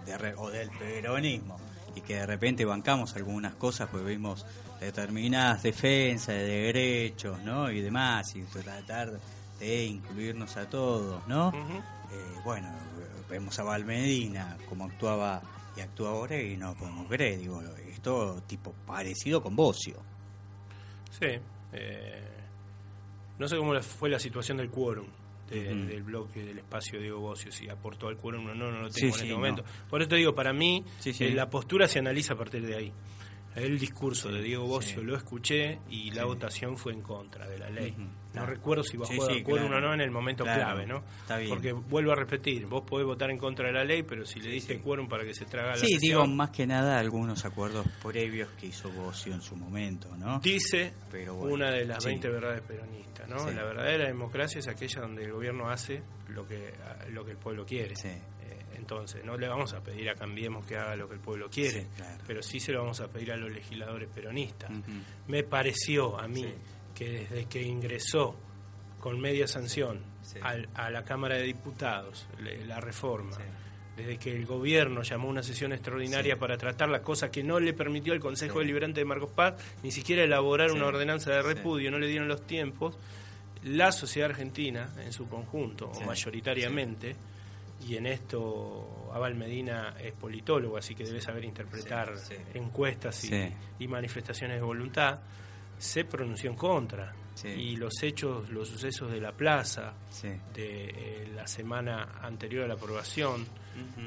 de 0.07 0.35
o 0.37 0.51
del 0.51 0.71
peronismo 0.71 1.59
y 1.95 2.01
que 2.01 2.17
de 2.17 2.27
repente 2.27 2.65
bancamos 2.65 3.15
algunas 3.17 3.55
cosas, 3.55 3.89
pues 3.91 4.05
vimos 4.05 4.45
determinadas 4.81 5.63
defensas 5.63 6.35
de 6.35 6.47
derechos, 6.47 7.41
¿no? 7.43 7.71
Y 7.71 7.81
demás, 7.81 8.35
y 8.37 8.43
tratar 8.43 9.13
de 9.59 9.85
incluirnos 9.85 10.57
a 10.57 10.69
todos, 10.69 11.27
¿no? 11.27 11.51
Eh, 11.51 12.41
bueno, 12.45 12.69
vemos 13.29 13.59
a 13.59 13.63
Valmedina 13.63 14.57
como 14.69 14.85
actuaba 14.85 15.43
y 15.77 15.81
actúa 15.81 16.11
ahora 16.11 16.41
y 16.41 16.57
no 16.57 16.75
podemos 16.75 17.09
creer, 17.09 17.39
digo, 17.39 17.63
esto 17.89 18.43
tipo 18.47 18.73
parecido 18.87 19.43
con 19.43 19.57
Bocio. 19.57 19.97
Sí. 21.19 21.39
eh, 21.73 22.23
no 23.39 23.49
sé 23.49 23.57
cómo 23.57 23.81
fue 23.81 24.09
la 24.09 24.19
situación 24.19 24.59
del 24.59 24.71
quórum. 24.71 25.07
De- 25.51 25.75
del 25.75 26.03
bloque 26.03 26.43
del 26.45 26.59
espacio 26.59 26.99
Diego 27.01 27.21
Bocio, 27.21 27.53
si 27.53 27.69
aportó 27.69 28.09
al 28.09 28.17
quórum 28.17 28.47
o 28.49 28.55
no, 28.55 28.71
no 28.71 28.81
lo 28.83 28.91
Sí, 28.91 29.03
tengo 29.03 29.07
en 29.15 29.19
sí, 29.19 29.21
este 29.21 29.29
no. 29.33 29.37
momento. 29.37 29.65
Por 29.91 30.01
eso 30.01 30.09
te 30.09 30.17
digo, 30.17 30.35
para 30.35 30.53
mí, 30.53 30.85
Sí, 31.01 31.13
eh, 31.21 31.31
la 31.35 31.49
postura 31.51 31.87
se 31.89 31.99
analiza 31.99 32.35
a 32.35 32.37
partir 32.39 32.67
de 32.67 32.77
ahí. 32.77 32.93
El 33.57 33.79
discurso 33.79 34.31
de 34.31 34.43
Diego 34.43 34.67
Bocio 34.67 35.03
lo 35.05 35.15
escuché 35.17 35.79
y 35.89 36.11
la 36.11 36.25
votación 36.25 36.77
fue 36.77 36.93
en 36.93 37.03
contra 37.03 37.47
de 37.49 37.59
la 37.59 37.71
ley. 37.71 37.95
No 38.35 38.41
claro. 38.41 38.47
recuerdo 38.55 38.83
si 38.85 38.97
bajó 38.97 39.13
Sí, 39.13 39.19
sí, 39.37 39.43
quórum 39.43 39.69
claro. 39.69 39.77
o 39.87 39.89
no 39.89 39.95
en 39.95 40.01
el 40.01 40.11
momento 40.11 40.45
Claro, 40.45 40.61
clave, 40.63 40.87
¿no? 40.87 41.03
está 41.21 41.39
bien. 41.39 41.51
Porque 41.51 41.73
vuelvo 41.73 42.13
a 42.13 42.17
repetir, 42.17 42.67
vos 42.67 42.83
podés 42.83 43.07
votar 43.07 43.31
en 43.31 43.39
contra 43.39 43.67
de 43.69 43.73
la 43.73 43.85
ley, 43.85 44.03
pero 44.03 44.27
si 44.27 44.41
le 44.41 44.51
diste 44.51 44.75
sí. 44.75 44.81
quórum 44.81 45.09
para 45.09 45.25
que 45.25 45.33
se 45.35 45.45
traga 45.45 45.71
la 45.71 45.77
Sí, 45.77 45.95
sesión, 45.95 46.01
digo 46.01 46.27
más 46.27 46.51
que 46.51 46.67
nada 46.67 46.99
algunos 46.99 47.45
acuerdos 47.45 47.87
previos 48.03 48.49
que 48.59 48.67
hizo 48.67 48.91
Bocio 48.91 49.33
en 49.35 49.41
su 49.43 49.55
momento, 49.57 50.15
¿no? 50.17 50.41
dice 50.41 50.93
Pero 51.11 51.35
bueno, 51.35 51.55
una 51.55 51.71
de 51.71 51.85
las 51.85 52.03
sí. 52.03 52.09
20 52.11 52.29
verdades 52.29 52.61
peronistas, 52.63 53.29
¿no? 53.29 53.39
Sí. 53.39 53.55
La 53.55 53.65
verdadera 53.65 54.07
democracia 54.07 54.59
es 54.59 54.69
aquella 54.69 55.01
donde 55.03 55.25
el 55.25 55.33
gobierno 55.33 55.71
hace 55.71 56.03
lo 56.29 56.47
que 56.47 56.73
lo 57.11 57.25
que 57.25 57.31
el 57.33 57.37
pueblo 57.39 57.65
quiere. 57.65 57.95
Sí. 57.95 58.09
Eh, 58.09 58.21
entonces, 58.77 59.25
no 59.25 59.37
le 59.39 59.47
vamos 59.49 59.73
a 59.75 59.81
pedir 59.81 60.11
a 60.11 60.15
Cambiemos 60.15 60.67
que 60.67 60.77
haga 60.77 60.97
lo 60.97 61.09
que 61.09 61.15
el 61.15 61.21
pueblo 61.21 61.49
quiere, 61.49 61.83
Sí, 61.83 61.87
claro. 61.97 62.23
pero 62.27 62.43
sí 62.43 62.59
se 62.61 62.73
lo 62.73 62.81
vamos 62.81 63.01
a 63.01 63.09
pedir 63.09 63.31
a 63.33 63.37
los 63.37 63.51
legisladores 63.53 64.09
peronistas. 64.13 64.71
Me 65.29 65.43
pareció 65.45 66.19
a 66.19 66.27
mí 66.29 66.43
Sí. 66.43 66.55
Que 66.95 67.27
desde 67.29 67.47
que 67.47 67.63
ingresó 67.63 68.37
con 69.01 69.21
media 69.21 69.47
sanción 69.47 70.01
Sí. 70.23 70.39
al- 70.43 70.69
a 70.75 70.91
la 70.91 71.05
Cámara 71.05 71.37
de 71.37 71.43
Diputados 71.43 72.27
le- 72.43 72.65
la 72.65 72.81
reforma, 72.81 73.33
Sí. 73.37 73.43
desde 73.97 74.17
que 74.19 74.35
el 74.35 74.47
gobierno 74.47 75.03
llamó 75.03 75.29
una 75.29 75.43
sesión 75.43 75.73
extraordinaria 75.73 76.35
Sí. 76.35 76.41
para 76.41 76.57
tratar 76.57 76.89
la 76.89 77.03
cosa 77.03 77.31
que 77.31 77.43
no 77.43 77.61
le 77.61 77.75
permitió 77.75 78.13
al 78.15 78.21
Consejo. 78.21 78.61
Deliberante 78.61 79.01
de 79.01 79.05
Marcos 79.05 79.31
Paz 79.33 79.55
ni 79.83 79.91
siquiera 79.91 80.23
elaborar 80.25 80.73
una 80.73 80.87
ordenanza 80.87 81.31
de 81.33 81.43
repudio, 81.43 81.91
no 81.91 81.99
le 81.99 82.07
dieron 82.07 82.27
los 82.29 82.47
tiempos, 82.47 82.97
la 83.65 83.93
sociedad 83.93 84.31
argentina 84.31 84.93
en 85.05 85.13
su 85.13 85.29
conjunto, 85.29 85.91
o 85.91 86.01
mayoritariamente, 86.03 87.17
y 87.87 87.97
en 87.97 88.07
esto 88.07 89.11
Abel 89.15 89.35
Medina 89.35 89.95
es 90.03 90.13
politólogo, 90.13 90.77
así 90.79 90.95
que 90.95 91.05
debe 91.05 91.21
saber 91.21 91.45
interpretar 91.45 92.15
encuestas 92.55 93.29
y 93.79 93.89
manifestaciones 93.89 94.57
de 94.57 94.63
voluntad, 94.63 95.21
se 95.85 96.05
pronunció 96.05 96.51
en 96.51 96.57
contra. 96.57 97.15
Sí. 97.35 97.49
Y 97.49 97.77
los 97.77 97.93
hechos, 98.03 98.49
los 98.51 98.69
sucesos 98.69 99.11
de 99.11 99.21
la 99.21 99.33
plaza, 99.33 99.93
Sí. 100.09 100.29
de 100.55 100.85
eh, 100.89 101.29
la 101.35 101.47
semana 101.49 102.21
anterior 102.23 102.65
a 102.65 102.69
la 102.69 102.75
aprobación, 102.75 103.45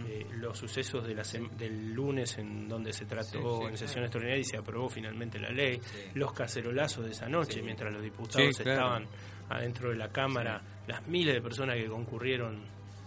eh, 0.08 0.26
los 0.36 0.58
sucesos 0.58 1.06
de 1.06 1.14
la 1.14 1.24
sem- 1.24 1.50
del 1.52 1.94
lunes 1.94 2.38
en 2.38 2.70
donde 2.70 2.94
se 2.94 3.06
trató 3.06 3.60
Sí, 3.60 3.66
en 3.68 3.72
sesión 3.78 3.92
claro. 3.96 4.06
extraordinaria 4.06 4.40
y 4.40 4.44
se 4.46 4.56
aprobó 4.58 4.88
finalmente 4.90 5.40
la 5.40 5.50
ley, 5.50 5.78
los 6.14 6.32
cacerolazos 6.32 7.04
de 7.04 7.12
esa 7.12 7.28
noche 7.28 7.62
mientras 7.62 7.92
los 7.94 8.02
diputados 8.02 8.58
claro. 8.60 8.72
estaban 8.72 9.06
adentro 9.50 9.90
de 9.90 9.98
la 9.98 10.08
Cámara, 10.10 10.62
las 10.88 11.06
miles 11.08 11.34
de 11.36 11.42
personas 11.42 11.76
que 11.76 11.88
concurrieron, 11.88 12.62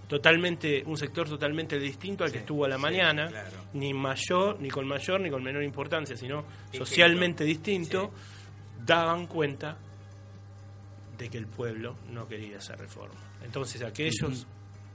totalmente 0.07 0.83
un 0.85 0.97
sector 0.99 1.29
totalmente 1.29 1.79
distinto 1.79 2.25
al 2.25 2.33
que 2.33 2.39
estuvo 2.39 2.65
a 2.65 2.69
la 2.69 2.77
sí, 2.77 2.83
mañana, 2.83 3.29
claro. 3.29 3.57
ni 3.75 3.95
mayor, 3.95 4.61
ni 4.61 4.69
con 4.69 4.87
mayor, 4.87 5.21
ni 5.21 5.31
con 5.31 5.43
menor 5.43 5.63
importancia, 5.63 6.17
sino 6.17 6.43
Distinto. 6.43 6.85
socialmente 6.87 7.45
distinto, 7.45 8.11
daban 8.97 9.27
cuenta 9.27 9.77
de 11.17 11.29
que 11.29 11.39
el 11.39 11.47
pueblo 11.47 11.97
no 12.11 12.27
quería 12.27 12.59
esa 12.59 12.75
reforma. 12.77 13.21
Entonces 13.45 13.83
aquellos 13.83 14.47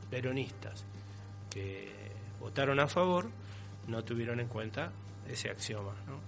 peronistas 0.09 0.85
que 1.49 1.93
votaron 2.39 2.79
a 2.79 2.87
favor 2.87 3.29
no 3.87 4.03
tuvieron 4.03 4.39
en 4.39 4.47
cuenta 4.47 4.91
ese 5.27 5.49
axioma. 5.49 5.93
¿no? 6.07 6.19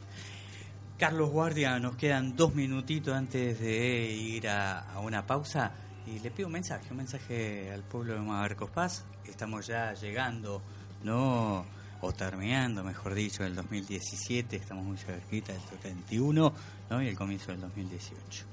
Carlos 0.97 1.29
Guardia, 1.29 1.77
nos 1.79 1.95
quedan 1.95 2.35
dos 2.35 2.55
minutitos 2.55 3.13
antes 3.13 3.59
de 3.59 4.11
ir 4.11 4.47
a, 4.47 4.93
a 4.93 4.99
una 4.99 5.25
pausa 5.25 5.71
y 6.05 6.19
le 6.19 6.31
pido 6.31 6.47
un 6.47 6.53
mensaje, 6.53 6.87
un 6.91 6.97
mensaje 6.97 7.71
al 7.71 7.83
pueblo 7.83 8.13
de 8.13 8.21
Marcos 8.21 8.69
Paz. 8.69 9.05
Estamos 9.25 9.67
ya 9.67 9.93
llegando, 9.93 10.61
¿no? 11.03 11.65
O 12.01 12.11
terminando, 12.13 12.83
mejor 12.83 13.13
dicho, 13.13 13.43
el 13.43 13.55
2017, 13.55 14.55
estamos 14.55 14.85
muy 14.85 14.97
cerquita 14.97 15.53
del 15.53 15.61
31, 15.81 16.53
¿no? 16.89 17.01
Y 17.01 17.07
el 17.07 17.15
comienzo 17.15 17.51
del 17.51 17.61
2018. 17.61 18.45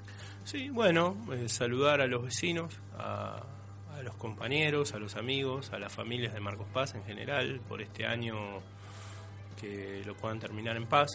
Sí, 0.45 0.71
bueno, 0.71 1.17
eh, 1.33 1.49
saludar 1.49 2.01
a 2.01 2.07
los 2.07 2.25
vecinos, 2.25 2.79
a, 2.99 3.43
a 3.95 4.03
los 4.03 4.15
compañeros, 4.17 4.95
a 4.95 4.99
los 4.99 5.17
amigos, 5.17 5.73
a 5.73 5.79
las 5.79 5.93
familias 5.93 6.35
de 6.35 6.41
Marcos 6.41 6.67
Paz 6.73 6.95
en 6.95 7.05
general 7.05 7.61
por 7.69 7.81
este 7.81 8.07
año 8.07 8.35
que 9.61 10.03
lo 10.05 10.15
puedan 10.17 10.39
terminar 10.39 10.77
en 10.77 10.87
paz, 10.87 11.11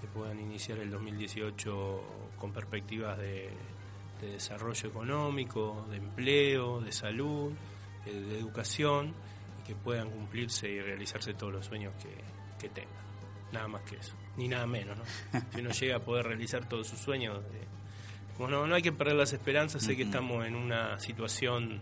que 0.00 0.06
puedan 0.06 0.38
iniciar 0.38 0.78
el 0.78 0.90
2018 0.90 2.00
con 2.38 2.52
perspectivas 2.52 3.18
de, 3.18 3.50
desarrollo 4.20 4.88
económico, 4.88 5.86
de 5.90 5.96
empleo, 5.96 6.80
de 6.80 6.92
salud, 6.92 7.52
eh, 8.04 8.12
de, 8.12 8.38
educación, 8.38 9.14
que 9.70 9.76
puedan 9.76 10.10
cumplirse 10.10 10.68
y 10.68 10.80
realizarse 10.80 11.32
todos 11.34 11.52
los 11.52 11.66
sueños 11.66 11.94
que, 12.58 12.68
tengan. 12.68 12.92
Nada 13.52 13.68
más 13.68 13.82
que 13.82 13.96
eso, 13.96 14.14
ni 14.36 14.48
nada 14.48 14.66
menos. 14.66 14.98
¿no? 14.98 15.04
Si 15.52 15.60
uno 15.60 15.70
llega 15.70 15.96
a 15.96 16.00
poder 16.00 16.26
realizar 16.26 16.68
todos 16.68 16.88
sus 16.88 16.98
sueños, 16.98 17.38
eh, 17.38 17.66
bueno, 18.36 18.66
no 18.66 18.74
hay 18.74 18.82
que 18.82 18.90
perder 18.90 19.14
las 19.14 19.32
esperanzas, 19.32 19.82
sé 19.82 19.96
que 19.96 20.02
estamos 20.02 20.44
en 20.44 20.56
una 20.56 20.98
situación 20.98 21.80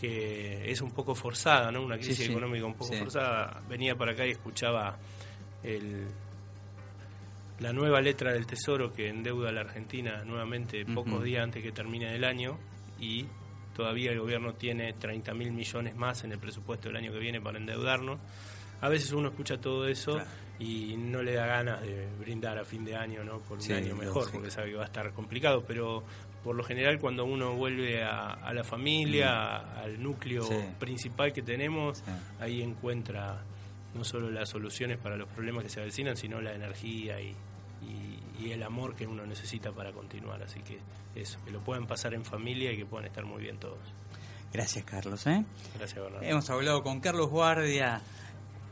que 0.00 0.70
es 0.70 0.80
un 0.80 0.90
poco 0.90 1.14
forzada, 1.14 1.70
¿no? 1.70 1.82
Una 1.82 1.98
crisis 1.98 2.28
económica 2.28 2.66
un 2.66 2.74
poco 2.74 2.92
forzada. 2.94 3.62
Venía 3.68 3.94
para 3.96 4.12
acá 4.12 4.26
y 4.26 4.30
escuchaba 4.30 4.98
el, 5.62 6.06
la 7.60 7.72
nueva 7.72 8.00
letra 8.00 8.32
del 8.32 8.46
Tesoro 8.46 8.92
que 8.92 9.08
endeuda 9.08 9.50
a 9.50 9.52
la 9.52 9.60
Argentina 9.60 10.24
nuevamente 10.24 10.84
pocos 10.84 11.22
días 11.22 11.44
antes 11.44 11.62
que 11.62 11.72
termine 11.72 12.14
el 12.14 12.24
año 12.24 12.58
y 13.00 13.26
todavía 13.78 14.10
el 14.10 14.18
gobierno 14.18 14.54
tiene 14.54 14.92
30 14.94 15.34
mil 15.34 15.52
millones 15.52 15.94
más 15.94 16.24
en 16.24 16.32
el 16.32 16.40
presupuesto 16.40 16.88
del 16.88 16.96
año 16.96 17.12
que 17.12 17.20
viene 17.20 17.40
para 17.40 17.58
endeudarnos. 17.58 18.18
A 18.80 18.88
veces 18.88 19.12
uno 19.12 19.28
escucha 19.28 19.60
todo 19.60 19.86
eso 19.86 20.20
y 20.58 20.96
no 20.96 21.22
le 21.22 21.34
da 21.34 21.46
ganas 21.46 21.80
de 21.82 22.08
brindar 22.18 22.58
a 22.58 22.64
fin 22.64 22.84
de 22.84 22.96
año, 22.96 23.22
¿no? 23.22 23.38
Por 23.38 23.60
un 23.60 23.72
año 23.72 23.94
mejor, 23.94 24.32
porque 24.32 24.50
sabe 24.50 24.70
que 24.70 24.76
va 24.76 24.82
a 24.82 24.86
estar 24.86 25.12
complicado, 25.12 25.62
pero 25.64 26.02
por 26.42 26.56
lo 26.56 26.64
general 26.64 26.98
cuando 26.98 27.24
uno 27.24 27.54
vuelve 27.54 28.02
a, 28.02 28.52
la 28.52 28.64
familia, 28.64 29.60
mm. 29.60 29.78
al 29.78 30.02
núcleo 30.02 30.48
principal 30.80 31.32
que 31.32 31.42
tenemos, 31.42 32.02
ahí 32.40 32.60
encuentra 32.62 33.44
no 33.94 34.02
solo 34.02 34.28
las 34.28 34.48
soluciones 34.48 34.98
para 34.98 35.16
los 35.16 35.28
problemas 35.28 35.62
que 35.62 35.70
se 35.70 35.80
avecinan, 35.80 36.16
sino 36.16 36.40
la 36.40 36.52
energía 36.52 37.20
y, 38.38 38.50
el 38.50 38.62
amor 38.62 38.94
que 38.94 39.06
uno 39.06 39.26
necesita 39.26 39.72
para 39.72 39.92
continuar. 39.92 40.42
Así 40.42 40.60
que 40.60 40.78
eso, 41.14 41.38
que 41.44 41.50
lo 41.50 41.60
puedan 41.60 41.86
pasar 41.86 42.14
en 42.14 42.24
familia 42.24 42.72
y 42.72 42.78
que 42.78 42.86
puedan 42.86 43.06
estar 43.06 43.24
muy 43.24 43.42
bien 43.42 43.58
todos. 43.58 43.78
Gracias, 44.52 44.84
Carlos. 44.84 45.26
¿eh? 45.26 45.44
Gracias, 45.76 46.00
Bernardo. 46.00 46.26
Hemos 46.26 46.48
hablado 46.50 46.82
con 46.82 47.00
Carlos 47.00 47.28
Guardia 47.28 48.00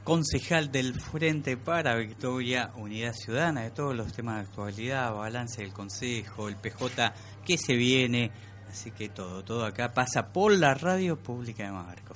concejal 0.07 0.71
del 0.71 0.95
Frente 0.95 1.57
para 1.57 1.97
Victoria 1.97 2.71
Unidad 2.77 3.13
Ciudadana, 3.13 3.63
de 3.63 3.73
todos 3.73 3.95
los 3.97 4.13
temas 4.13 4.37
de 4.37 4.43
actualidad, 4.43 5.13
balance 5.13 5.63
del 5.63 5.73
Consejo, 5.73 6.47
el 6.47 6.55
PJ 6.55 7.13
que 7.45 7.59
se 7.59 7.75
viene, 7.75 8.31
así 8.71 8.93
que 8.93 9.09
todo, 9.09 9.43
todo 9.43 9.65
acá 9.65 9.93
pasa 9.93 10.33
por 10.33 10.53
la 10.53 10.75
radio 10.75 11.17
pública 11.17 11.65
de 11.65 11.73
Marcos. 11.73 12.16